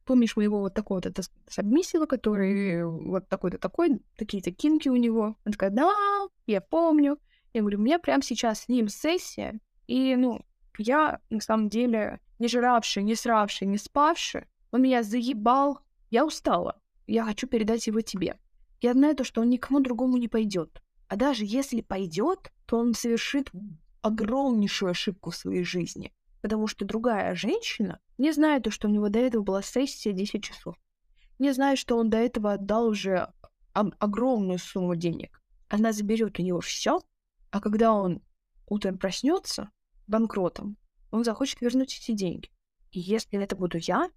помнишь 0.04 0.36
моего 0.36 0.60
вот 0.60 0.74
такого 0.74 1.00
вот 1.02 1.30
сабмиссила, 1.48 2.06
который 2.06 2.84
вот 2.84 3.28
такой-то 3.28 3.58
такой, 3.58 4.00
такие-то 4.16 4.52
кинки 4.52 4.88
у 4.88 4.96
него? 4.96 5.36
Она 5.44 5.52
такая, 5.52 5.70
да, 5.70 5.92
я 6.46 6.60
помню. 6.60 7.18
Я 7.52 7.60
говорю, 7.60 7.78
у 7.78 7.82
меня 7.82 7.98
прямо 7.98 8.22
сейчас 8.22 8.62
с 8.62 8.68
ним 8.68 8.88
сессия, 8.88 9.60
и, 9.86 10.16
ну, 10.16 10.40
я, 10.78 11.20
на 11.30 11.40
самом 11.40 11.68
деле, 11.68 12.20
не 12.38 12.48
жравший, 12.48 13.04
не 13.04 13.14
сравший, 13.14 13.68
не 13.68 13.78
спавший, 13.78 14.46
он 14.72 14.82
меня 14.82 15.02
заебал, 15.02 15.78
я 16.10 16.26
устала, 16.26 16.80
я 17.06 17.24
хочу 17.24 17.46
передать 17.46 17.86
его 17.86 18.00
тебе. 18.00 18.38
Я 18.80 18.92
знаю 18.92 19.14
то, 19.14 19.24
что 19.24 19.40
он 19.40 19.50
никому 19.50 19.80
другому 19.80 20.16
не 20.16 20.28
пойдет. 20.28 20.82
А 21.06 21.16
даже 21.16 21.44
если 21.44 21.80
пойдет, 21.80 22.52
то 22.66 22.78
он 22.78 22.94
совершит 22.94 23.50
огромнейшую 24.02 24.90
ошибку 24.90 25.30
в 25.30 25.36
своей 25.36 25.64
жизни 25.64 26.12
потому 26.44 26.66
что 26.66 26.84
другая 26.84 27.34
женщина 27.34 28.00
не 28.18 28.32
знает, 28.32 28.72
что 28.72 28.88
у 28.88 28.90
него 28.90 29.08
до 29.08 29.18
этого 29.18 29.42
была 29.42 29.62
сессия 29.62 30.12
10 30.12 30.42
часов. 30.42 30.76
Не 31.38 31.52
знает, 31.52 31.78
что 31.78 31.96
он 31.96 32.10
до 32.10 32.18
этого 32.18 32.52
отдал 32.52 32.86
уже 32.86 33.32
огромную 33.72 34.58
сумму 34.58 34.94
денег. 34.94 35.42
Она 35.68 35.92
заберет 35.92 36.38
у 36.38 36.42
него 36.42 36.60
все, 36.60 37.00
а 37.50 37.60
когда 37.60 37.92
он 37.92 38.22
утром 38.66 38.98
проснется 38.98 39.70
банкротом, 40.06 40.76
он 41.10 41.24
захочет 41.24 41.60
вернуть 41.60 41.98
эти 41.98 42.12
деньги. 42.12 42.50
И 42.92 43.00
если 43.00 43.40
это 43.42 43.56
буду 43.56 43.78
я 43.78 44.10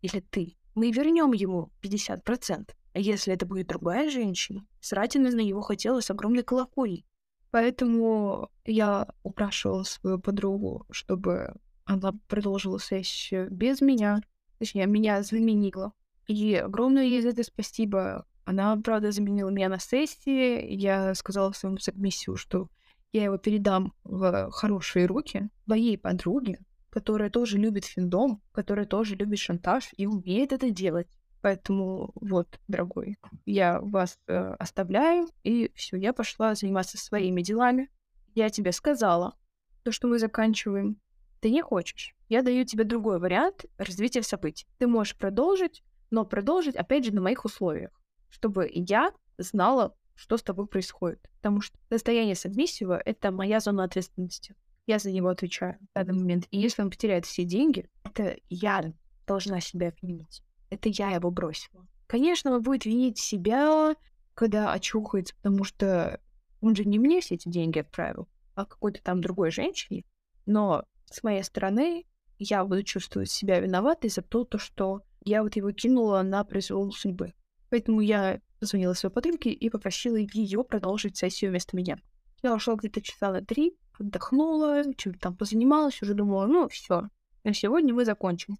или 0.00 0.20
ты, 0.20 0.56
мы 0.74 0.90
вернем 0.90 1.32
ему 1.32 1.70
50%. 1.82 2.70
А 2.94 2.98
если 2.98 3.34
это 3.34 3.44
будет 3.44 3.66
другая 3.66 4.08
женщина, 4.08 4.66
срать 4.80 5.14
на 5.16 5.40
его 5.40 5.60
хотелось 5.60 6.10
огромной 6.10 6.44
колокольни. 6.44 7.04
Поэтому 7.50 8.50
я 8.64 9.08
упрашивала 9.22 9.82
свою 9.82 10.18
подругу, 10.18 10.86
чтобы 10.90 11.54
Она 11.84 12.12
продолжила 12.28 12.78
сессию 12.78 13.50
без 13.50 13.80
меня. 13.80 14.20
Точнее, 14.58 14.86
меня 14.86 15.22
заменила. 15.22 15.92
И 16.26 16.54
огромное 16.54 17.04
ей 17.04 17.20
за 17.20 17.30
это 17.30 17.42
спасибо. 17.42 18.26
Она, 18.44 18.76
правда, 18.76 19.12
заменила 19.12 19.50
меня 19.50 19.68
на 19.68 19.78
сессии. 19.78 20.72
Я 20.74 21.14
сказала 21.14 21.52
своему 21.52 21.78
сабмиссию, 21.78 22.36
что 22.36 22.68
я 23.12 23.24
его 23.24 23.38
передам 23.38 23.92
в 24.04 24.50
хорошие 24.50 25.06
руки 25.06 25.48
моей 25.66 25.96
подруге, 25.96 26.58
которая 26.90 27.30
тоже 27.30 27.58
любит 27.58 27.84
финдом, 27.84 28.42
которая 28.52 28.86
тоже 28.86 29.14
любит 29.14 29.38
шантаж 29.38 29.90
и 29.96 30.06
умеет 30.06 30.52
это 30.52 30.70
делать. 30.70 31.08
Поэтому 31.40 32.10
вот, 32.14 32.58
дорогой, 32.68 33.18
я 33.44 33.78
вас 33.80 34.18
э, 34.26 34.54
оставляю, 34.58 35.28
и 35.42 35.70
все, 35.74 35.98
я 35.98 36.14
пошла 36.14 36.54
заниматься 36.54 36.96
своими 36.96 37.42
делами. 37.42 37.90
Я 38.34 38.48
тебе 38.48 38.72
сказала, 38.72 39.36
то, 39.82 39.92
что 39.92 40.08
мы 40.08 40.18
заканчиваем. 40.18 40.96
Ты 41.44 41.50
не 41.50 41.60
хочешь. 41.60 42.14
Я 42.30 42.40
даю 42.40 42.64
тебе 42.64 42.84
другой 42.84 43.18
вариант 43.18 43.66
развития 43.76 44.22
событий. 44.22 44.66
Ты 44.78 44.86
можешь 44.86 45.14
продолжить, 45.14 45.82
но 46.10 46.24
продолжить, 46.24 46.74
опять 46.74 47.04
же, 47.04 47.12
на 47.12 47.20
моих 47.20 47.44
условиях, 47.44 47.90
чтобы 48.30 48.66
я 48.72 49.12
знала, 49.36 49.94
что 50.14 50.38
с 50.38 50.42
тобой 50.42 50.66
происходит. 50.66 51.20
Потому 51.36 51.60
что 51.60 51.76
состояние 51.90 52.34
сабмиссива— 52.34 52.98
это 53.04 53.30
моя 53.30 53.60
зона 53.60 53.84
ответственности. 53.84 54.54
Я 54.86 54.98
за 54.98 55.10
него 55.10 55.28
отвечаю 55.28 55.76
в 55.78 55.92
данный 55.92 56.18
момент. 56.18 56.46
И 56.50 56.58
если 56.58 56.80
он 56.80 56.88
потеряет 56.88 57.26
все 57.26 57.44
деньги, 57.44 57.90
это 58.04 58.38
я 58.48 58.94
должна 59.26 59.60
себя 59.60 59.92
винить. 60.00 60.42
Это 60.70 60.88
я 60.88 61.10
его 61.10 61.30
бросила. 61.30 61.86
Конечно, 62.06 62.54
он 62.54 62.62
будет 62.62 62.86
винить 62.86 63.18
себя, 63.18 63.96
когда 64.32 64.72
очухается, 64.72 65.34
потому 65.42 65.64
что 65.64 66.22
он 66.62 66.74
же 66.74 66.86
не 66.86 66.98
мне 66.98 67.20
все 67.20 67.34
эти 67.34 67.50
деньги 67.50 67.80
отправил, 67.80 68.30
а 68.54 68.64
какой-то 68.64 69.02
там 69.02 69.20
другой 69.20 69.50
женщине. 69.50 70.04
Но 70.46 70.86
с 71.14 71.22
моей 71.22 71.42
стороны 71.42 72.06
я 72.38 72.64
буду 72.64 72.82
чувствовать 72.82 73.30
себя 73.30 73.60
виноватой 73.60 74.10
за 74.10 74.22
то, 74.22 74.44
то 74.44 74.58
что 74.58 75.02
я 75.24 75.42
вот 75.42 75.56
его 75.56 75.72
кинула 75.72 76.22
на 76.22 76.44
произвол 76.44 76.92
судьбы. 76.92 77.32
Поэтому 77.70 78.00
я 78.00 78.40
позвонила 78.60 78.94
своей 78.94 79.14
подруге 79.14 79.52
и 79.52 79.70
попросила 79.70 80.16
ее 80.16 80.64
продолжить 80.64 81.16
сессию 81.16 81.50
вместо 81.50 81.76
меня. 81.76 81.98
Я 82.42 82.54
ушла 82.54 82.74
где-то 82.74 83.00
часа 83.00 83.32
на 83.32 83.42
три, 83.44 83.76
отдохнула, 83.98 84.82
чем-то 84.96 85.18
там 85.18 85.36
позанималась, 85.36 86.02
уже 86.02 86.14
думала, 86.14 86.46
ну, 86.46 86.68
все, 86.68 87.08
на 87.42 87.54
сегодня 87.54 87.94
мы 87.94 88.04
закончим. 88.04 88.56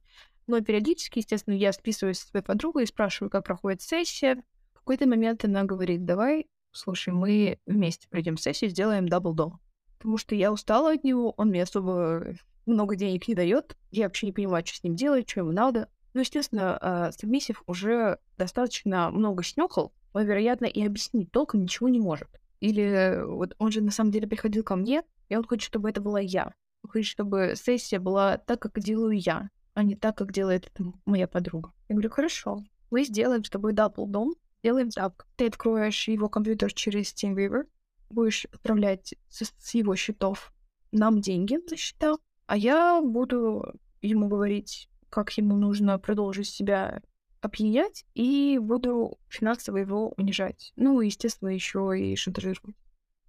Но 0.46 0.60
периодически, 0.60 1.18
естественно, 1.18 1.54
я 1.54 1.72
списываюсь 1.72 2.18
с 2.18 2.28
своей 2.28 2.44
подругой 2.44 2.84
и 2.84 2.86
спрашиваю, 2.86 3.30
как 3.30 3.44
проходит 3.44 3.82
сессия. 3.82 4.42
В 4.72 4.78
какой-то 4.78 5.08
момент 5.08 5.44
она 5.44 5.64
говорит, 5.64 6.04
давай, 6.04 6.46
слушай, 6.70 7.12
мы 7.12 7.58
вместе 7.66 8.08
пройдем 8.08 8.36
сессию, 8.36 8.70
сделаем 8.70 9.08
double-dom. 9.08 9.58
Потому 10.04 10.18
что 10.18 10.34
я 10.34 10.52
устала 10.52 10.92
от 10.92 11.02
него, 11.02 11.32
он 11.38 11.48
мне 11.48 11.62
особо 11.62 12.34
много 12.66 12.94
денег 12.94 13.26
не 13.26 13.34
дает. 13.34 13.74
Я 13.90 14.04
вообще 14.04 14.26
не 14.26 14.32
понимаю, 14.32 14.62
что 14.66 14.76
с 14.76 14.82
ним 14.82 14.96
делать, 14.96 15.30
что 15.30 15.40
ему 15.40 15.52
надо. 15.52 15.88
Ну, 16.12 16.20
естественно, 16.20 16.76
а, 16.78 17.10
submissive 17.10 17.62
уже 17.66 18.18
достаточно 18.36 19.10
много 19.10 19.42
снюхал, 19.42 19.94
он, 20.12 20.26
вероятно, 20.26 20.66
и 20.66 20.84
объяснить 20.84 21.32
толком 21.32 21.62
ничего 21.62 21.88
не 21.88 22.00
может. 22.00 22.28
Или 22.60 23.22
вот 23.24 23.54
он 23.56 23.72
же 23.72 23.80
на 23.80 23.90
самом 23.90 24.10
деле 24.10 24.28
приходил 24.28 24.62
ко 24.62 24.76
мне, 24.76 25.04
и 25.30 25.36
он 25.36 25.44
хочет, 25.44 25.64
чтобы 25.64 25.88
это 25.88 26.02
была 26.02 26.20
я. 26.20 26.52
Он 26.82 26.90
хочет, 26.90 27.10
чтобы 27.10 27.54
сессия 27.56 27.98
была 27.98 28.36
так, 28.36 28.60
как 28.60 28.78
делаю 28.80 29.18
я, 29.18 29.48
а 29.72 29.82
не 29.84 29.96
так, 29.96 30.18
как 30.18 30.32
делает 30.32 30.66
это 30.66 30.92
моя 31.06 31.26
подруга. 31.26 31.72
Я 31.88 31.94
говорю, 31.94 32.10
хорошо, 32.10 32.62
мы 32.90 33.04
сделаем 33.04 33.42
с 33.42 33.48
тобой 33.48 33.72
double 33.72 34.06
dom, 34.06 34.34
делаем 34.62 34.90
так. 34.90 35.26
Ты 35.36 35.46
откроешь 35.46 36.08
его 36.08 36.28
компьютер 36.28 36.74
через 36.74 37.14
TeamViewer, 37.14 37.64
будешь 38.10 38.46
отправлять 38.46 39.14
с, 39.28 39.52
с 39.58 39.74
его 39.74 39.96
счетов 39.96 40.52
нам 40.92 41.20
деньги 41.20 41.58
за 41.68 41.76
счета, 41.76 42.16
а 42.46 42.56
я 42.56 43.00
буду 43.02 43.74
ему 44.00 44.28
говорить, 44.28 44.88
как 45.10 45.36
ему 45.36 45.56
нужно 45.56 45.98
продолжить 45.98 46.48
себя 46.48 47.02
опьянять, 47.40 48.04
и 48.14 48.58
буду 48.60 49.18
финансово 49.28 49.78
его 49.78 50.14
унижать. 50.16 50.72
Ну, 50.76 51.00
естественно, 51.00 51.50
еще 51.50 51.92
и 51.98 52.16
шантажировать. 52.16 52.76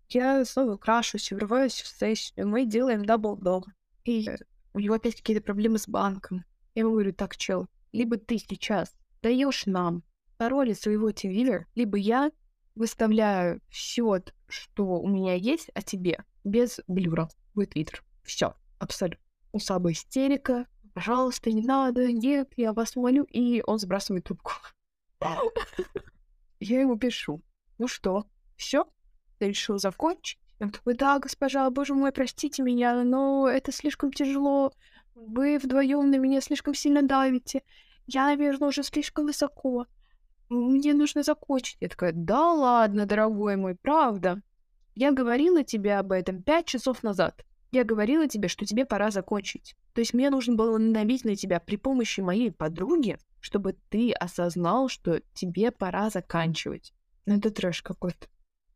Я 0.10 0.46
снова 0.46 0.78
крашусь 0.78 1.32
врываюсь 1.32 1.82
в 1.82 1.88
сессию. 1.88 2.48
Мы 2.48 2.66
делаем 2.66 3.06
double 3.06 3.36
dom. 3.38 3.66
И 4.06 4.30
у 4.74 4.80
него 4.80 4.96
опять 4.96 5.16
какие-то 5.16 5.44
проблемы 5.44 5.80
с 5.80 5.88
банком. 5.88 6.46
Я 6.76 6.82
ему 6.82 6.92
говорю, 6.92 7.14
так, 7.14 7.36
чел, 7.38 7.68
либо 7.92 8.18
ты 8.18 8.38
сейчас 8.38 8.96
даешь 9.22 9.66
нам 9.66 10.04
пароли 10.38 10.74
своего 10.74 11.10
TeamViewer, 11.10 11.64
либо 11.76 11.98
я 11.98 12.32
выставляю 12.76 13.62
счет, 13.70 14.34
что 14.48 14.86
у 15.00 15.08
меня 15.08 15.34
есть, 15.34 15.70
о 15.74 15.82
тебе, 15.82 16.24
без 16.44 16.80
блюра 16.88 17.30
в 17.54 17.66
Твиттер. 17.66 18.04
Все, 18.24 18.56
абсолютно. 18.80 19.24
У 19.52 19.60
Сабы 19.60 19.94
истерика, 19.94 20.68
пожалуйста, 20.94 21.52
не 21.52 21.62
надо, 21.62 22.12
нет, 22.12 22.52
я 22.58 22.74
вас 22.74 22.96
молю, 22.96 23.24
и 23.24 23.64
он 23.66 23.80
сбрасывает 23.80 24.26
трубку. 24.26 24.52
Я 26.60 26.82
ему 26.82 26.98
пишу, 26.98 27.42
ну 27.78 27.88
что, 27.88 28.26
все, 28.56 28.86
ты 29.38 29.50
решил 29.50 29.78
закончить? 29.78 30.40
Он 30.60 30.72
такой, 30.72 30.96
да, 30.96 31.20
госпожа, 31.20 31.70
боже 31.70 31.94
мой, 31.94 32.12
простите 32.12 32.64
меня, 32.64 33.04
но 33.04 33.48
это 33.48 33.72
слишком 33.72 34.12
тяжело. 34.12 34.72
Вы 35.14 35.60
вдвоем 35.60 36.10
на 36.10 36.16
меня 36.16 36.40
слишком 36.42 36.74
сильно 36.74 37.02
давите. 37.02 37.64
Я, 38.08 38.26
наверное, 38.26 38.70
уже 38.70 38.84
слишком 38.84 39.26
высоко. 39.26 39.88
Мне 40.56 40.94
нужно 40.94 41.24
закончить. 41.24 41.78
Я 41.82 41.90
такая, 41.90 42.14
да 42.14 42.54
ладно, 42.54 43.06
дорогой 43.06 43.58
мой, 43.58 43.76
правда. 43.76 44.42
Я 44.96 45.12
говорила 45.12 45.64
тебе 45.64 45.98
об 45.98 46.12
этом 46.12 46.42
пять 46.42 46.66
часов 46.66 47.04
назад. 47.04 47.46
Я 47.72 47.84
говорила 47.84 48.28
тебе, 48.28 48.48
что 48.48 48.66
тебе 48.66 48.86
пора 48.86 49.12
закончить. 49.12 49.76
То 49.94 50.00
есть 50.00 50.14
мне 50.14 50.30
нужно 50.30 50.56
было 50.56 50.78
надавить 50.78 51.26
на 51.26 51.36
тебя 51.36 51.60
при 51.60 51.76
помощи 51.76 52.22
моей 52.22 52.52
подруги, 52.52 53.18
чтобы 53.42 53.76
ты 53.90 54.14
осознал, 54.14 54.88
что 54.88 55.22
тебе 55.34 55.72
пора 55.72 56.10
заканчивать. 56.10 56.94
Ну 57.26 57.38
это 57.38 57.52
трэш 57.52 57.82
какой-то. 57.82 58.28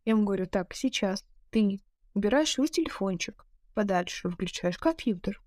Я 0.04 0.12
ему 0.12 0.26
говорю, 0.26 0.48
так, 0.48 0.74
сейчас 0.74 1.24
ты 1.50 1.80
убираешь 2.13 2.52
свой 2.52 2.68
телефончик 2.68 3.46
подальше, 3.74 4.30
включаешь 4.30 4.78
компьютер, 4.78 5.42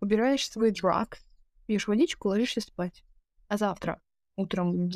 убираешь 0.00 0.48
свой 0.48 0.70
драг, 0.70 1.18
пьешь 1.66 1.88
водичку, 1.88 2.28
ложишься 2.28 2.60
спать. 2.60 3.02
А 3.48 3.56
завтра 3.56 4.00
утром, 4.36 4.88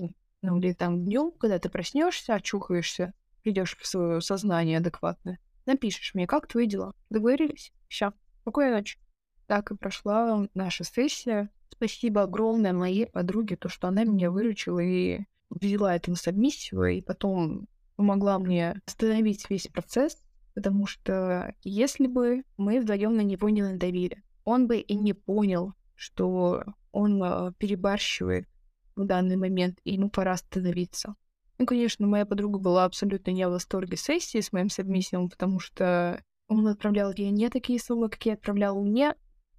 ну 0.42 0.59
или 0.59 0.72
там 0.72 1.05
днем, 1.05 1.33
когда 1.38 1.59
ты 1.59 1.68
проснешься, 1.68 2.35
очухаешься, 2.35 3.14
придешь 3.42 3.76
в 3.78 3.87
свое 3.87 4.20
сознание 4.20 4.78
адекватное, 4.78 5.38
напишешь 5.66 6.14
мне, 6.14 6.26
как 6.26 6.46
твои 6.46 6.66
дела. 6.66 6.94
Договорились? 7.11 7.72
Все. 7.88 8.12
Спокойной 8.42 8.78
ночи. 8.78 8.98
Так 9.46 9.70
и 9.70 9.76
прошла 9.76 10.46
наша 10.55 10.85
сессия. 10.85 11.48
Спасибо 11.70 12.22
огромное 12.22 12.72
моей 12.72 13.07
подруге, 13.07 13.57
то, 13.57 13.68
что 13.68 13.88
она 13.88 14.05
меня 14.05 14.31
выручила 14.31 14.81
и 14.81 15.24
взяла 15.50 15.94
это 15.94 16.11
на 16.11 16.16
сабмиссию, 16.16 16.85
и 16.85 17.00
потом 17.00 17.68
помогла 17.96 18.38
мне 18.38 18.81
остановить 18.87 19.48
весь 19.50 19.68
процесс, 19.68 20.22
потому 20.55 20.87
что 20.87 21.55
если 21.62 22.07
бы 22.07 22.44
мы 22.57 22.81
вдвоем 22.81 23.16
на 23.16 23.22
него 23.22 23.48
не 23.48 23.62
надавили, 23.62 24.22
он 24.44 24.66
бы 24.66 24.78
и 24.78 24.94
не 24.94 25.12
понял, 25.12 25.74
что 25.94 26.64
он 26.90 27.22
э, 27.22 27.52
перебарщивает 27.59 28.48
в 28.96 29.05
данный 29.05 29.37
момент, 29.37 29.78
и 29.85 29.94
ему 29.94 30.11
пора 30.11 30.33
остановиться. 30.33 31.14
Ну, 31.59 31.66
конечно, 31.66 32.07
моя 32.07 32.26
подруга 32.26 32.59
была 32.59 32.85
абсолютно 32.85 33.31
не 33.31 33.46
в 33.46 33.50
восторге 33.50 33.96
сессии 33.96 34.40
с 34.40 34.52
моим 34.52 34.68
сабмиссием, 34.68 35.28
потому 35.28 35.61
что 35.61 36.22
он 36.48 36.66
отправлял 36.66 37.12
ей 37.12 37.31
не 37.31 37.48
такие 37.48 37.78
суммы, 37.78 38.09
какие 38.09 38.35
отправлял 38.35 38.83
мне. 38.83 39.14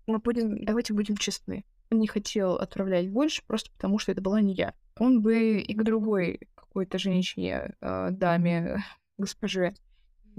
Мы 0.06 0.20
будем, 0.20 0.64
давайте 0.66 0.94
будем 0.94 1.18
честны. 1.18 1.66
Он 1.92 2.00
не 2.00 2.08
хотел 2.08 2.56
отправлять 2.56 3.10
больше, 3.10 3.44
просто 3.48 3.72
потому 3.72 4.00
что 4.00 4.12
это 4.12 4.22
была 4.22 4.42
не 4.42 4.54
я. 4.54 4.74
Он 4.98 5.22
бы 5.22 5.60
и 5.60 5.74
к 5.74 5.84
другой 5.84 6.40
какой-то 6.56 6.98
женщине, 6.98 7.76
э, 7.82 8.10
даме, 8.12 8.84
госпоже 9.18 9.74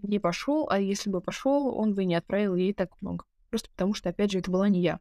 не 0.02 0.18
пошел, 0.18 0.68
а 0.70 0.80
если 0.80 1.10
бы 1.10 1.20
пошел, 1.20 1.74
он 1.76 1.94
бы 1.94 2.04
не 2.04 2.14
отправил 2.14 2.56
ей 2.56 2.74
так 2.74 2.90
много. 3.00 3.24
Просто 3.50 3.70
потому 3.70 3.94
что, 3.94 4.10
опять 4.10 4.32
же, 4.32 4.40
это 4.40 4.50
была 4.50 4.68
не 4.68 4.80
я. 4.80 5.00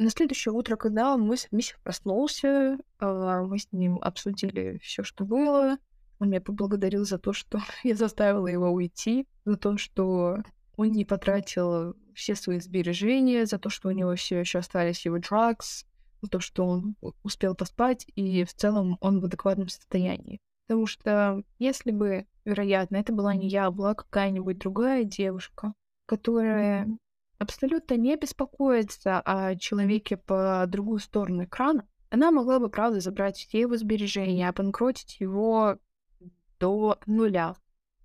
На 0.00 0.08
следующее 0.08 0.54
утро, 0.54 0.76
когда 0.76 1.14
мой 1.18 1.36
совместник 1.36 1.78
проснулся, 1.82 2.78
э, 3.00 3.44
мы 3.46 3.58
с 3.58 3.70
ним 3.70 3.98
обсудили 4.00 4.78
все, 4.82 5.02
что 5.02 5.26
было. 5.26 5.76
Он 6.18 6.30
меня 6.30 6.40
поблагодарил 6.40 7.04
за 7.04 7.18
то, 7.18 7.34
что 7.34 7.60
я 7.84 7.94
заставила 7.94 8.46
его 8.46 8.70
уйти, 8.70 9.28
за 9.44 9.58
то, 9.58 9.76
что 9.76 10.38
он 10.78 10.92
не 10.92 11.04
потратил 11.04 11.94
все 12.14 12.34
свои 12.34 12.60
сбережения, 12.60 13.44
за 13.44 13.58
то, 13.58 13.68
что 13.68 13.88
у 13.88 13.92
него 13.92 14.14
все 14.14 14.40
еще 14.40 14.60
остались 14.60 15.04
его 15.04 15.18
drugs, 15.18 15.84
за 16.22 16.30
то, 16.30 16.40
что 16.40 16.64
он 16.64 16.96
успел 17.22 17.54
поспать, 17.54 18.06
и 18.14 18.44
в 18.44 18.54
целом 18.54 18.96
он 19.02 19.20
в 19.20 19.26
адекватном 19.26 19.68
состоянии. 19.68 20.40
Потому 20.66 20.86
что 20.86 21.42
если 21.58 21.90
бы, 21.90 22.24
вероятно, 22.46 22.96
это 22.96 23.12
была 23.12 23.34
не 23.34 23.48
я, 23.48 23.66
а 23.66 23.70
была 23.70 23.94
какая-нибудь 23.94 24.56
другая 24.56 25.04
девушка, 25.04 25.74
которая 26.06 26.88
абсолютно 27.40 27.94
не 27.94 28.16
беспокоится 28.16 29.20
о 29.20 29.56
человеке 29.56 30.18
по 30.18 30.64
другую 30.68 31.00
сторону 31.00 31.44
экрана, 31.44 31.88
она 32.10 32.30
могла 32.30 32.58
бы, 32.58 32.68
правда, 32.68 33.00
забрать 33.00 33.38
все 33.38 33.60
его 33.60 33.76
сбережения, 33.76 34.48
обанкротить 34.48 35.20
его 35.20 35.78
до 36.58 36.98
нуля, 37.06 37.56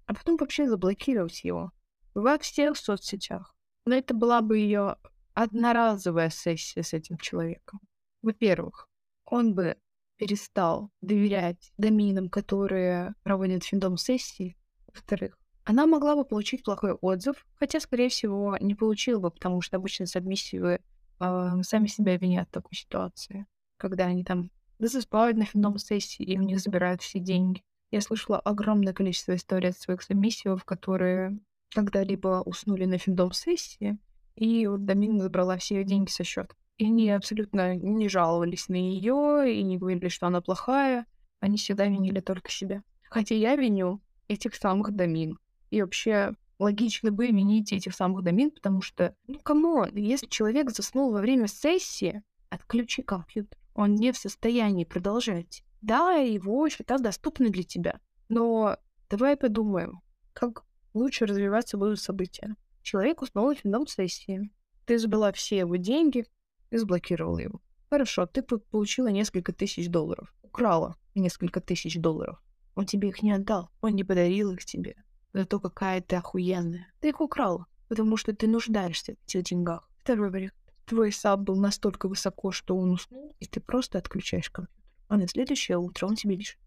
а 0.06 0.14
потом 0.14 0.38
вообще 0.38 0.68
заблокировать 0.70 1.44
его 1.44 1.72
во 2.14 2.38
всех 2.38 2.78
соцсетях. 2.78 3.56
Но 3.86 3.96
это 3.96 4.14
была 4.14 4.42
бы 4.42 4.58
ее 4.58 4.96
одноразовая 5.34 6.30
сессия 6.30 6.82
с 6.82 6.94
этим 6.94 7.18
человеком. 7.18 7.82
Во-первых, 8.22 8.88
он 9.26 9.54
бы 9.54 9.76
перестал 10.16 10.92
доверять 11.02 11.74
доминам, 11.78 12.30
которые 12.30 13.16
проводят 13.24 13.66
финдом 13.66 13.98
сессии. 13.98 14.58
Во-вторых, 14.88 15.38
она 15.66 15.88
могла 15.88 16.16
бы 16.16 16.24
получить 16.24 16.64
плохой 16.64 16.94
отзыв, 16.94 17.46
хотя, 17.56 17.80
скорее 17.80 18.10
всего, 18.10 18.56
не 18.60 18.76
получила 18.76 19.20
бы, 19.20 19.32
потому 19.32 19.62
что 19.62 19.78
обычно 19.78 20.06
сабмиссивы 20.06 20.80
э, 21.20 21.52
сами 21.64 21.88
себя 21.88 22.18
винят 22.18 22.48
в 22.50 22.52
такой 22.52 22.76
ситуации, 22.76 23.48
когда 23.78 24.06
они 24.06 24.24
там 24.24 24.52
засыпают 24.78 25.38
на 25.38 25.46
финдом 25.46 25.78
сессии 25.80 26.24
и 26.24 26.38
у 26.38 26.44
них 26.44 26.60
забирают 26.60 27.02
все 27.02 27.20
деньги. 27.20 27.64
Я 27.92 28.02
слышала 28.02 28.40
огромное 28.40 28.94
количество 28.94 29.36
историй 29.36 29.70
от 29.70 29.78
своих 29.78 30.04
сабмиссивов, 30.04 30.64
которые 30.66 31.40
когда-либо 31.74 32.44
уснули 32.46 32.86
на 32.86 32.98
финдом 32.98 33.32
сессии, 33.32 33.98
и 34.36 34.68
вот 34.68 34.86
Домин 34.86 35.20
забрала 35.20 35.58
все 35.58 35.78
ее 35.78 35.84
деньги 35.84 36.10
со 36.10 36.24
счета. 36.24 36.54
И 36.78 36.86
они 36.86 37.10
абсолютно 37.10 37.76
не 37.76 38.10
жаловались 38.10 38.68
на 38.68 38.76
ее 38.76 39.54
и 39.54 39.64
не 39.64 39.78
говорили, 39.78 40.10
что 40.10 40.28
она 40.28 40.42
плохая. 40.42 41.06
Они 41.40 41.58
всегда 41.58 41.86
винили 41.86 42.20
только 42.20 42.52
себя. 42.52 42.84
Хотя 43.10 43.34
я 43.34 43.56
виню 43.56 44.02
этих 44.28 44.56
самых 44.56 44.92
домин. 44.92 45.40
И 45.76 45.82
вообще 45.82 46.32
логично 46.58 47.12
бы 47.12 47.28
винить 47.28 47.74
этих 47.74 47.94
самых 47.94 48.24
домин, 48.24 48.50
потому 48.50 48.82
что, 48.82 49.14
ну, 49.28 49.38
кому, 49.40 49.84
если 49.92 50.26
человек 50.28 50.72
заснул 50.72 51.12
во 51.12 51.20
время 51.20 51.48
сессии, 51.48 52.24
отключи 52.48 53.02
компьютер. 53.02 53.60
Он 53.74 53.94
не 53.96 54.14
в 54.14 54.18
состоянии 54.18 54.86
продолжать. 54.86 55.66
Да, 55.82 56.14
его 56.14 56.70
счета 56.70 56.98
доступны 56.98 57.50
для 57.50 57.64
тебя. 57.64 58.00
Но 58.30 58.78
давай 59.10 59.36
подумаем, 59.36 60.00
как 60.32 60.64
лучше 60.94 61.26
развиваться 61.26 61.76
будут 61.76 62.00
события. 62.00 62.56
Человек 62.82 63.22
уснул 63.22 63.54
в 63.54 63.58
финдом 63.58 63.86
сессии. 63.86 64.50
Ты 64.86 64.98
забрала 64.98 65.34
все 65.34 65.58
его 65.58 65.76
деньги, 65.76 66.26
и 66.70 66.78
заблокировала 66.78 67.40
его. 67.40 67.60
Хорошо, 67.90 68.28
ты 68.28 68.42
получила 68.44 69.08
несколько 69.08 69.52
тысяч 69.52 69.90
долларов. 69.90 70.34
Украла 70.42 70.96
несколько 71.16 71.60
тысяч 71.60 71.98
долларов. 72.00 72.42
Он 72.76 72.86
тебе 72.86 73.10
их 73.10 73.22
не 73.24 73.34
отдал. 73.34 73.72
Он 73.82 73.94
не 73.94 74.06
подарил 74.06 74.54
их 74.54 74.64
тебе. 74.64 74.96
Зато 75.36 75.60
какая 75.60 76.00
ты 76.00 76.16
охуенная. 76.16 76.88
Ты 77.02 77.10
их 77.10 77.20
украла, 77.20 77.66
потому 77.90 78.16
что 78.16 78.34
ты 78.34 78.48
нуждаешься 78.48 79.16
в 79.16 79.24
этих 79.26 79.44
деньгах. 79.44 79.90
Второй 79.98 80.30
вариант. 80.30 80.54
Твой 80.86 81.12
саб 81.12 81.42
был 81.42 81.58
настолько 81.58 82.08
высоко, 82.08 82.54
что 82.54 82.78
он 82.78 82.92
уснул, 82.92 83.36
и 83.42 83.46
ты 83.46 83.60
просто 83.60 83.98
отключаешь 83.98 84.50
компьютер. 84.50 84.82
А 85.10 85.18
на 85.18 85.28
следующее 85.28 85.78
утро 85.78 86.08
он 86.08 86.16
тебе 86.16 86.38
пишет. 86.38 86.58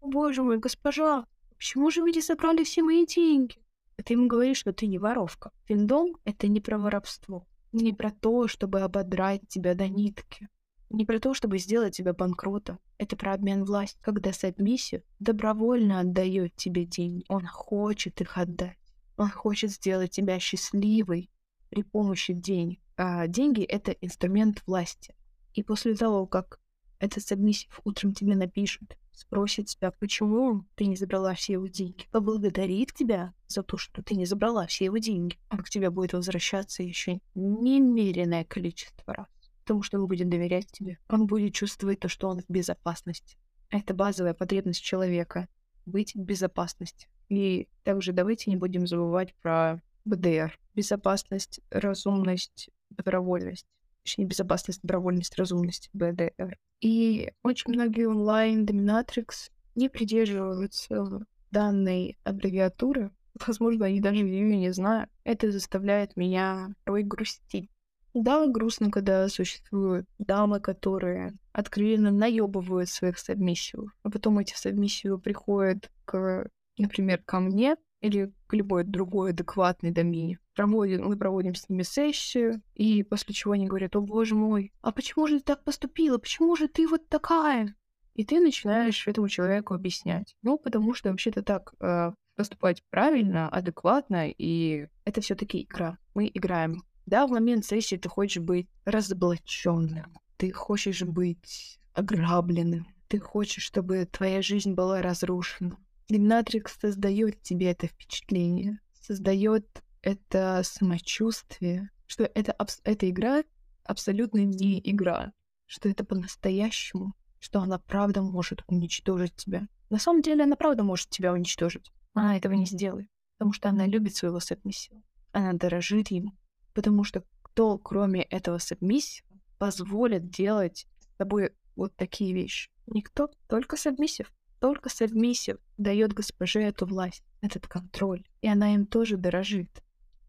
О, 0.00 0.06
боже 0.06 0.44
мой, 0.44 0.58
госпожа, 0.58 1.26
почему 1.56 1.90
же 1.90 2.02
вы 2.02 2.12
не 2.12 2.22
собрали 2.22 2.62
все 2.62 2.84
мои 2.84 3.04
деньги? 3.04 3.56
И 3.96 4.02
ты 4.04 4.12
ему 4.12 4.28
говоришь, 4.28 4.58
что 4.58 4.72
ты 4.72 4.86
не 4.86 5.00
воровка. 5.00 5.50
Финдом— 5.64 6.16
это 6.24 6.46
не 6.46 6.60
про 6.60 6.78
воровство. 6.78 7.48
Не 7.72 7.92
про 7.92 8.12
то, 8.12 8.46
чтобы 8.46 8.82
ободрать 8.82 9.48
тебя 9.48 9.74
до 9.74 9.88
нитки. 9.88 10.48
Не 10.94 11.04
про 11.04 11.18
то, 11.18 11.34
чтобы 11.34 11.58
сделать 11.58 11.96
тебя 11.96 12.12
банкротом. 12.12 12.78
Это 12.98 13.16
про 13.16 13.32
обмен 13.32 13.64
власти. 13.64 13.98
Когда 14.00 14.32
сабмиссив 14.32 15.02
добровольно 15.18 15.98
отдает 15.98 16.54
тебе 16.54 16.84
деньги. 16.84 17.24
Он 17.26 17.44
хочет 17.44 18.20
их 18.20 18.38
отдать. 18.38 18.78
Он 19.16 19.28
хочет 19.28 19.72
сделать 19.72 20.12
тебя 20.12 20.38
счастливой 20.38 21.30
при 21.68 21.82
помощи 21.82 22.32
денег. 22.32 22.78
А 22.96 23.26
деньги— 23.26 23.62
это 23.64 23.90
инструмент 23.90 24.62
власти. 24.68 25.16
И 25.54 25.64
после 25.64 25.96
того, 25.96 26.28
как 26.28 26.60
этот 27.00 27.24
сабмиссив 27.24 27.80
утром 27.82 28.14
тебе 28.14 28.36
напишет, 28.36 28.96
спросит 29.10 29.66
тебя, 29.66 29.90
почему 29.90 30.64
ты 30.76 30.86
не 30.86 30.94
забрала 30.94 31.34
все 31.34 31.54
его 31.54 31.66
деньги, 31.66 32.06
поблагодарит 32.12 32.94
тебя 32.94 33.34
за 33.48 33.64
то, 33.64 33.76
что 33.78 34.00
ты 34.00 34.14
не 34.14 34.26
забрала 34.26 34.68
все 34.68 34.84
его 34.84 34.98
деньги, 34.98 35.38
он 35.50 35.58
к 35.58 35.70
тебе 35.70 35.90
будет 35.90 36.12
возвращаться 36.12 36.84
еще 36.84 37.18
немеренное 37.34 38.44
количество 38.44 39.12
раз. 39.12 39.33
Потому 39.64 39.82
что 39.82 39.98
он 39.98 40.06
будет 40.06 40.28
доверять 40.28 40.70
тебе. 40.70 40.98
Он 41.08 41.26
будет 41.26 41.54
чувствовать 41.54 42.00
то, 42.00 42.08
что 42.08 42.28
он 42.28 42.40
в 42.40 42.44
безопасности. 42.48 43.38
Это 43.70 43.94
базовая 43.94 44.34
потребность 44.34 44.82
человека— 44.82 45.48
быть 45.86 46.14
в 46.14 46.20
безопасности. 46.20 47.08
И 47.28 47.68
также 47.82 48.12
давайте 48.12 48.50
не 48.50 48.56
будем 48.56 48.86
забывать 48.86 49.34
про 49.36 49.80
БДР. 50.04 50.58
Безопасность, 50.74 51.60
разумность, 51.70 52.70
добровольность. 52.90 53.66
Точнее, 54.02 54.26
безопасность, 54.26 54.80
добровольность, 54.82 55.36
разумность, 55.38 55.88
БДР. 55.94 56.58
И 56.80 57.32
очень 57.42 57.72
многие 57.72 58.06
онлайн-доминатрикс 58.06 59.50
не 59.74 59.88
придерживаются 59.88 61.26
данной 61.50 62.18
аббревиатуры. 62.24 63.10
Возможно, 63.46 63.86
они 63.86 64.00
даже 64.00 64.24
ее 64.24 64.56
не 64.56 64.72
знают. 64.72 65.10
Это 65.24 65.50
заставляет 65.50 66.16
меня 66.16 66.74
порой 66.84 67.02
грустить. 67.02 67.70
Да, 68.14 68.46
грустно, 68.46 68.92
когда 68.92 69.28
существуют 69.28 70.06
дамы, 70.18 70.60
которые 70.60 71.34
откровенно 71.52 72.12
наебывают 72.12 72.88
своих 72.88 73.18
сабмиссивов, 73.18 73.90
а 74.04 74.10
потом 74.10 74.38
эти 74.38 74.54
сабмиссивы 74.54 75.18
приходят 75.18 75.90
к, 76.04 76.48
например, 76.78 77.22
ко 77.24 77.40
мне 77.40 77.76
или 78.00 78.32
к 78.46 78.52
любой 78.54 78.84
другой 78.84 79.30
адекватной 79.30 79.90
домине. 79.90 80.38
Проводим, 80.54 81.06
мы 81.06 81.16
проводим 81.16 81.56
с 81.56 81.68
ними 81.68 81.82
сессию, 81.82 82.62
и 82.74 83.02
после 83.02 83.34
чего 83.34 83.54
они 83.54 83.66
говорят, 83.66 83.96
о 83.96 84.00
боже 84.00 84.36
мой, 84.36 84.72
а 84.80 84.92
почему 84.92 85.26
же 85.26 85.38
ты 85.38 85.44
так 85.44 85.64
поступила? 85.64 86.18
Почему 86.18 86.54
же 86.54 86.68
ты 86.68 86.86
вот 86.86 87.08
такая? 87.08 87.74
И 88.14 88.24
ты 88.24 88.38
начинаешь 88.38 89.08
этому 89.08 89.28
человеку 89.28 89.74
объяснять. 89.74 90.36
Ну, 90.42 90.56
потому 90.56 90.94
что 90.94 91.10
вообще-то 91.10 91.42
так 91.42 91.74
э, 91.80 92.12
поступать 92.36 92.84
правильно, 92.90 93.48
адекватно, 93.48 94.28
и 94.30 94.86
это 95.04 95.20
все 95.20 95.34
таки 95.34 95.62
игра. 95.62 95.98
Мы 96.14 96.30
играем. 96.32 96.82
Да, 97.06 97.26
в 97.26 97.30
момент 97.30 97.64
сессии 97.64 97.96
ты 97.96 98.08
хочешь 98.08 98.42
быть 98.42 98.68
разоблаченным, 98.84 100.16
ты 100.36 100.52
хочешь 100.52 101.02
быть 101.02 101.78
ограбленным, 101.92 102.86
ты 103.08 103.20
хочешь, 103.20 103.62
чтобы 103.62 104.06
твоя 104.06 104.42
жизнь 104.42 104.72
была 104.72 105.02
разрушена. 105.02 105.76
Доминатрикс 106.08 106.78
создает 106.80 107.42
тебе 107.42 107.70
это 107.70 107.86
впечатление, 107.86 108.80
создает 109.00 109.66
это 110.02 110.62
самочувствие, 110.64 111.90
что 112.06 112.24
это, 112.34 112.56
эта 112.84 113.10
игра 113.10 113.44
абсолютно 113.84 114.44
не 114.44 114.80
игра, 114.80 115.32
что 115.66 115.88
это 115.88 116.04
по-настоящему, 116.04 117.14
что 117.38 117.60
она 117.60 117.78
правда 117.78 118.22
может 118.22 118.62
уничтожить 118.66 119.36
тебя. 119.36 119.66
На 119.90 119.98
самом 119.98 120.22
деле 120.22 120.44
она 120.44 120.56
правда 120.56 120.82
может 120.82 121.10
тебя 121.10 121.32
уничтожить. 121.32 121.92
Она 122.14 122.36
этого 122.36 122.54
не 122.54 122.66
сделает, 122.66 123.08
потому 123.36 123.52
что 123.52 123.68
она 123.68 123.86
любит 123.86 124.16
своего 124.16 124.40
сабмиссива. 124.40 125.02
Она 125.32 125.52
дорожит 125.52 126.10
им, 126.10 126.36
потому 126.74 127.04
что 127.04 127.24
кто, 127.42 127.78
кроме 127.78 128.22
этого 128.22 128.58
сабмиссива, 128.58 129.28
позволит 129.58 130.28
делать 130.28 130.86
с 131.00 131.16
тобой 131.16 131.52
вот 131.76 131.94
такие 131.96 132.34
вещи? 132.34 132.70
Никто, 132.86 133.30
только 133.48 133.76
сабмиссив. 133.76 134.30
Только 134.60 134.88
сабмиссив 134.88 135.58
дает 135.78 136.12
госпоже 136.12 136.60
эту 136.62 136.86
власть, 136.86 137.22
этот 137.40 137.66
контроль, 137.66 138.24
и 138.40 138.48
она 138.48 138.74
им 138.74 138.86
тоже 138.86 139.16
дорожит. 139.16 139.82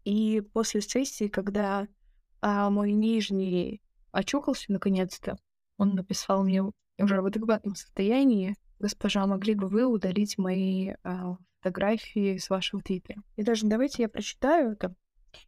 И 0.04 0.40
после 0.52 0.80
сессии, 0.80 1.28
когда 1.28 1.88
а, 2.40 2.70
мой 2.70 2.92
нижний 2.92 3.80
очухался 4.12 4.70
наконец-то, 4.72 5.36
он 5.78 5.94
написал 5.94 6.44
мне 6.44 6.62
уже 6.98 7.20
в 7.20 7.26
адекватном 7.26 7.74
состоянии, 7.74 8.56
госпожа, 8.78 9.26
могли 9.26 9.54
бы 9.54 9.68
вы 9.68 9.84
удалить 9.84 10.38
мои 10.38 10.92
а, 11.02 11.36
фотографии 11.58 12.36
с 12.36 12.48
вашего 12.50 12.82
твиттера? 12.82 13.22
И 13.36 13.42
даже 13.42 13.66
давайте 13.66 14.02
я 14.02 14.08
прочитаю 14.08 14.72
это. 14.72 14.94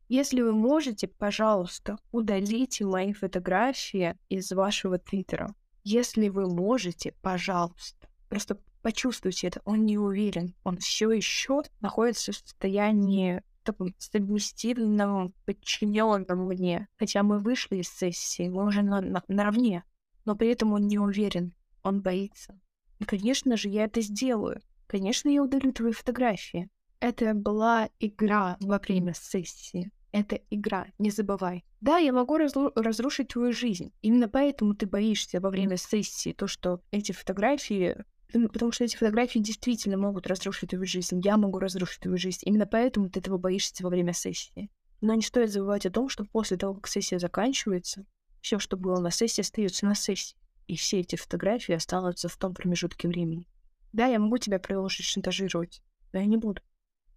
Если 0.08 0.40
вы 0.40 0.52
можете, 0.52 1.08
пожалуйста, 1.08 1.98
удалите 2.12 2.84
мои 2.84 3.12
фотографии 3.12 4.16
из 4.28 4.50
вашего 4.52 4.98
твиттера. 4.98 5.54
Если 5.84 6.28
вы 6.28 6.46
можете, 6.48 7.12
пожалуйста. 7.22 8.08
Просто 8.28 8.58
почувствуйте 8.82 9.48
это, 9.48 9.60
он 9.64 9.86
не 9.86 9.98
уверен, 9.98 10.54
он 10.64 10.78
все 10.78 11.10
еще 11.10 11.62
находится 11.80 12.32
в 12.32 12.36
состоянии 12.36 13.42
таком 13.68 13.94
совместительном, 13.98 15.34
подчиненном 15.44 16.46
мне. 16.46 16.88
Хотя 16.96 17.22
мы 17.22 17.38
вышли 17.38 17.76
из 17.76 17.88
сессии, 17.88 18.48
мы 18.48 18.64
уже 18.64 18.82
на, 18.82 19.00
на, 19.02 19.22
наравне, 19.28 19.84
но 20.24 20.34
при 20.34 20.48
этом 20.48 20.72
он 20.72 20.86
не 20.86 20.98
уверен, 20.98 21.54
он 21.82 22.00
боится. 22.00 22.58
И, 22.98 23.04
конечно 23.04 23.56
же, 23.58 23.68
я 23.68 23.84
это 23.84 24.00
сделаю. 24.00 24.62
Конечно, 24.86 25.28
я 25.28 25.42
удалю 25.42 25.72
твои 25.72 25.92
фотографии. 25.92 26.70
Это 27.00 27.34
была 27.34 27.90
игра 28.00 28.56
во 28.60 28.78
время 28.78 29.14
сессии. 29.14 29.90
Это 30.10 30.40
игра, 30.50 30.86
не 30.98 31.10
забывай. 31.10 31.64
Да, 31.80 31.98
я 31.98 32.12
могу 32.12 32.38
разру- 32.38 32.72
разрушить 32.74 33.28
твою 33.28 33.52
жизнь. 33.52 33.92
Именно 34.02 34.28
поэтому 34.28 34.74
ты 34.74 34.86
боишься 34.86 35.40
во 35.40 35.50
время 35.50 35.76
сессии 35.76 36.32
то, 36.32 36.46
что 36.46 36.80
эти 36.90 37.12
фотографии 37.12 38.04
Потому 38.30 38.72
что 38.72 38.84
эти 38.84 38.94
фотографии 38.96 39.38
действительно 39.38 39.96
могут 39.96 40.26
разрушить 40.26 40.70
твою 40.70 40.84
жизнь. 40.84 41.20
Я 41.24 41.38
могу 41.38 41.58
разрушить 41.58 42.02
твою 42.02 42.18
жизнь. 42.18 42.40
Именно 42.42 42.66
поэтому 42.66 43.08
ты 43.08 43.20
этого 43.20 43.38
боишься 43.38 43.82
во 43.82 43.88
время 43.88 44.12
сессии. 44.12 44.70
Но 45.00 45.14
не 45.14 45.22
стоит 45.22 45.50
забывать 45.50 45.86
о 45.86 45.90
том, 45.90 46.08
что 46.08 46.24
после 46.24 46.58
того, 46.58 46.74
как 46.74 46.88
сессия 46.88 47.18
заканчивается, 47.18 48.04
все, 48.42 48.58
что 48.58 48.76
было 48.76 49.00
на 49.00 49.10
сессии, 49.10 49.40
остается 49.40 49.86
на 49.86 49.94
сессии. 49.94 50.36
И 50.66 50.76
все 50.76 51.00
эти 51.00 51.16
фотографии 51.16 51.72
останутся 51.72 52.28
в 52.28 52.36
том 52.36 52.52
промежутке 52.52 53.08
времени. 53.08 53.48
Да, 53.92 54.06
я 54.06 54.18
могу 54.18 54.36
тебя 54.36 54.58
продолжить 54.58 55.06
шантажировать, 55.06 55.82
но 56.12 56.20
я 56.20 56.26
не 56.26 56.36
буду. 56.36 56.60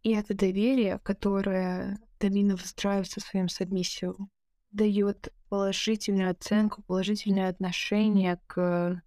И 0.03 0.11
это 0.11 0.33
доверие, 0.33 0.99
которое 0.99 1.99
Домина 2.19 2.55
выстраивает 2.55 3.09
со 3.09 3.19
своим 3.19 3.49
сабмиссием, 3.49 4.29
дает 4.71 5.33
положительную 5.49 6.31
оценку, 6.31 6.81
положительное 6.83 7.49
отношение 7.49 8.39
к 8.47 9.01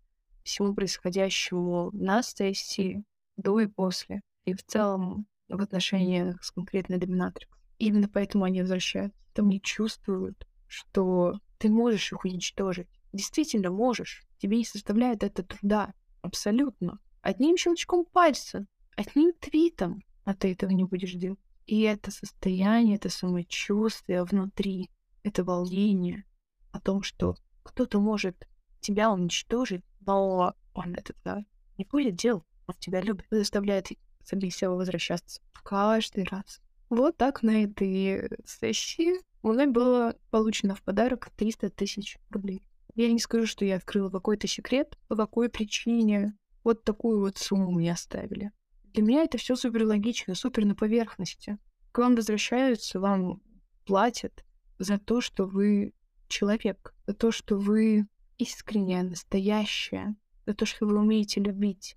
всему 0.45 0.75
происходящему 0.75 1.91
на 1.93 2.23
сессии 2.23 3.05
до 3.37 3.61
и 3.61 3.67
после. 3.67 4.21
И 4.45 4.55
в 4.55 4.63
целом 4.65 5.27
в 5.49 5.61
отношениях 5.61 6.43
с 6.45 6.51
конкретной 6.51 6.99
доминатрикс. 6.99 7.51
Именно 7.79 8.09
поэтому 8.09 8.45
они 8.45 8.61
возвращаются. 8.61 9.19
Там 9.33 9.49
не 9.49 9.61
чувствуют, 9.61 10.47
что 10.67 11.41
ты 11.59 11.69
можешь 11.69 12.13
их 12.13 12.25
уничтожить. 12.25 12.89
Действительно 13.13 13.71
можешь. 13.71 14.25
Тебе 14.39 14.59
не 14.59 14.65
составляет 14.65 15.23
это 15.25 15.43
труда. 15.43 15.93
Абсолютно. 16.23 16.99
Одним 17.21 17.57
щелчком 17.57 18.05
пальца, 18.05 18.67
одним 18.97 19.33
твитом, 19.41 20.03
а 20.25 20.35
ты 20.35 20.53
этого 20.53 20.71
не 20.71 20.85
будешь 20.85 21.13
делать. 21.13 21.39
И 21.67 21.83
это 21.83 22.11
состояние, 22.11 22.97
это 22.97 23.09
самочувствие 23.09 24.25
внутри, 24.25 24.91
это 25.23 25.45
волнение 25.45 26.25
о 26.73 26.81
том, 26.81 27.03
что 27.03 27.37
кто-то 27.63 28.01
может 28.01 28.49
тебя 28.81 29.11
уничтожить, 29.11 29.83
но 30.01 30.55
он 30.75 30.95
это 30.95 31.15
да, 31.25 31.45
не 31.79 31.85
будет 31.85 32.17
делать. 32.17 32.45
Он 32.67 32.75
тебя 32.79 33.01
любит, 33.01 33.27
заставляет 33.31 33.89
сами 34.25 34.49
себя 34.49 34.71
возвращаться 34.71 35.41
каждый 35.63 36.25
раз. 36.25 36.61
Вот 36.91 37.17
так 37.17 37.43
на 37.43 37.65
этой 37.65 38.31
сессии 38.45 39.21
мной 39.43 39.67
было 39.67 40.17
получено 40.31 40.75
в 40.75 40.83
подарок 40.83 41.31
300 41.37 41.71
тысяч 41.71 42.19
рублей. 42.31 42.63
Я 42.95 43.11
не 43.11 43.19
скажу, 43.19 43.47
что 43.47 43.65
я 43.65 43.77
открыла 43.77 44.11
какой-то 44.11 44.47
секрет, 44.47 44.97
по 45.09 45.17
какой 45.17 45.49
причине 45.49 46.37
вот 46.63 46.85
такую 46.85 47.21
вот 47.21 47.39
сумму 47.39 47.73
мне 47.73 47.93
оставили. 47.93 48.53
Для 48.95 49.03
меня 49.03 49.25
это 49.25 49.39
все 49.39 49.57
супер 49.57 49.85
логично, 49.87 50.37
супер 50.37 50.65
на 50.65 50.77
поверхности. 50.77 51.59
К 51.91 51.99
вам 51.99 52.15
возвращаются, 52.15 53.01
вам 53.01 53.43
платят 53.85 54.45
за 54.79 54.99
то, 54.99 55.21
что 55.21 55.47
вы 55.47 55.93
человек, 56.29 56.95
за 57.05 57.15
то, 57.15 57.33
что 57.33 57.57
вы 57.57 58.07
искренняя, 58.39 59.03
настоящая, 59.03 60.15
за 60.47 60.55
то, 60.55 60.65
что 60.65 60.87
вы 60.87 60.97
умеете 60.97 61.41
любить. 61.41 61.97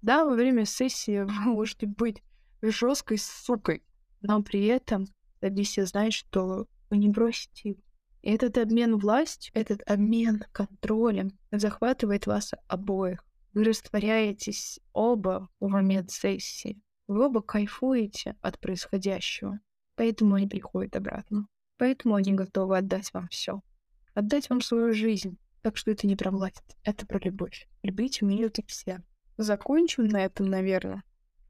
Да, 0.00 0.24
во 0.24 0.34
время 0.34 0.64
сессии 0.64 1.22
вы 1.24 1.52
можете 1.52 1.86
быть 1.86 2.22
жесткой 2.62 3.18
сукой, 3.18 3.82
но 4.22 4.42
при 4.42 4.64
этом 4.64 5.08
комиссия 5.40 5.84
знает, 5.84 6.14
что 6.14 6.66
вы 6.88 6.96
не 6.96 7.10
бросите 7.10 7.70
его. 7.70 7.82
И 8.22 8.30
этот 8.30 8.56
обмен 8.56 8.96
властью, 8.96 9.52
этот 9.54 9.82
обмен 9.86 10.44
контролем 10.52 11.38
захватывает 11.50 12.26
вас 12.26 12.52
обоих. 12.66 13.26
Вы 13.52 13.64
растворяетесь 13.64 14.80
оба 14.92 15.48
в 15.58 15.68
момент 15.68 16.10
сессии. 16.10 16.80
Вы 17.08 17.26
оба 17.26 17.42
кайфуете 17.42 18.36
от 18.40 18.58
происходящего. 18.60 19.58
Поэтому 19.96 20.36
они 20.36 20.46
приходят 20.46 20.94
обратно. 20.94 21.48
Поэтому 21.76 22.14
они 22.14 22.32
готовы 22.32 22.78
отдать 22.78 23.12
вам 23.12 23.28
все. 23.28 23.62
Отдать 24.14 24.48
вам 24.50 24.60
свою 24.60 24.92
жизнь. 24.92 25.36
Так 25.62 25.76
что 25.76 25.90
это 25.90 26.06
не 26.06 26.16
про 26.16 26.30
власть, 26.30 26.76
это 26.84 27.06
про 27.06 27.18
любовь. 27.18 27.68
Любить 27.82 28.22
умеют 28.22 28.58
и 28.58 28.66
все. 28.66 29.02
Закончим 29.36 30.04
на 30.04 30.24
этом, 30.24 30.46
наверное. 30.46 31.02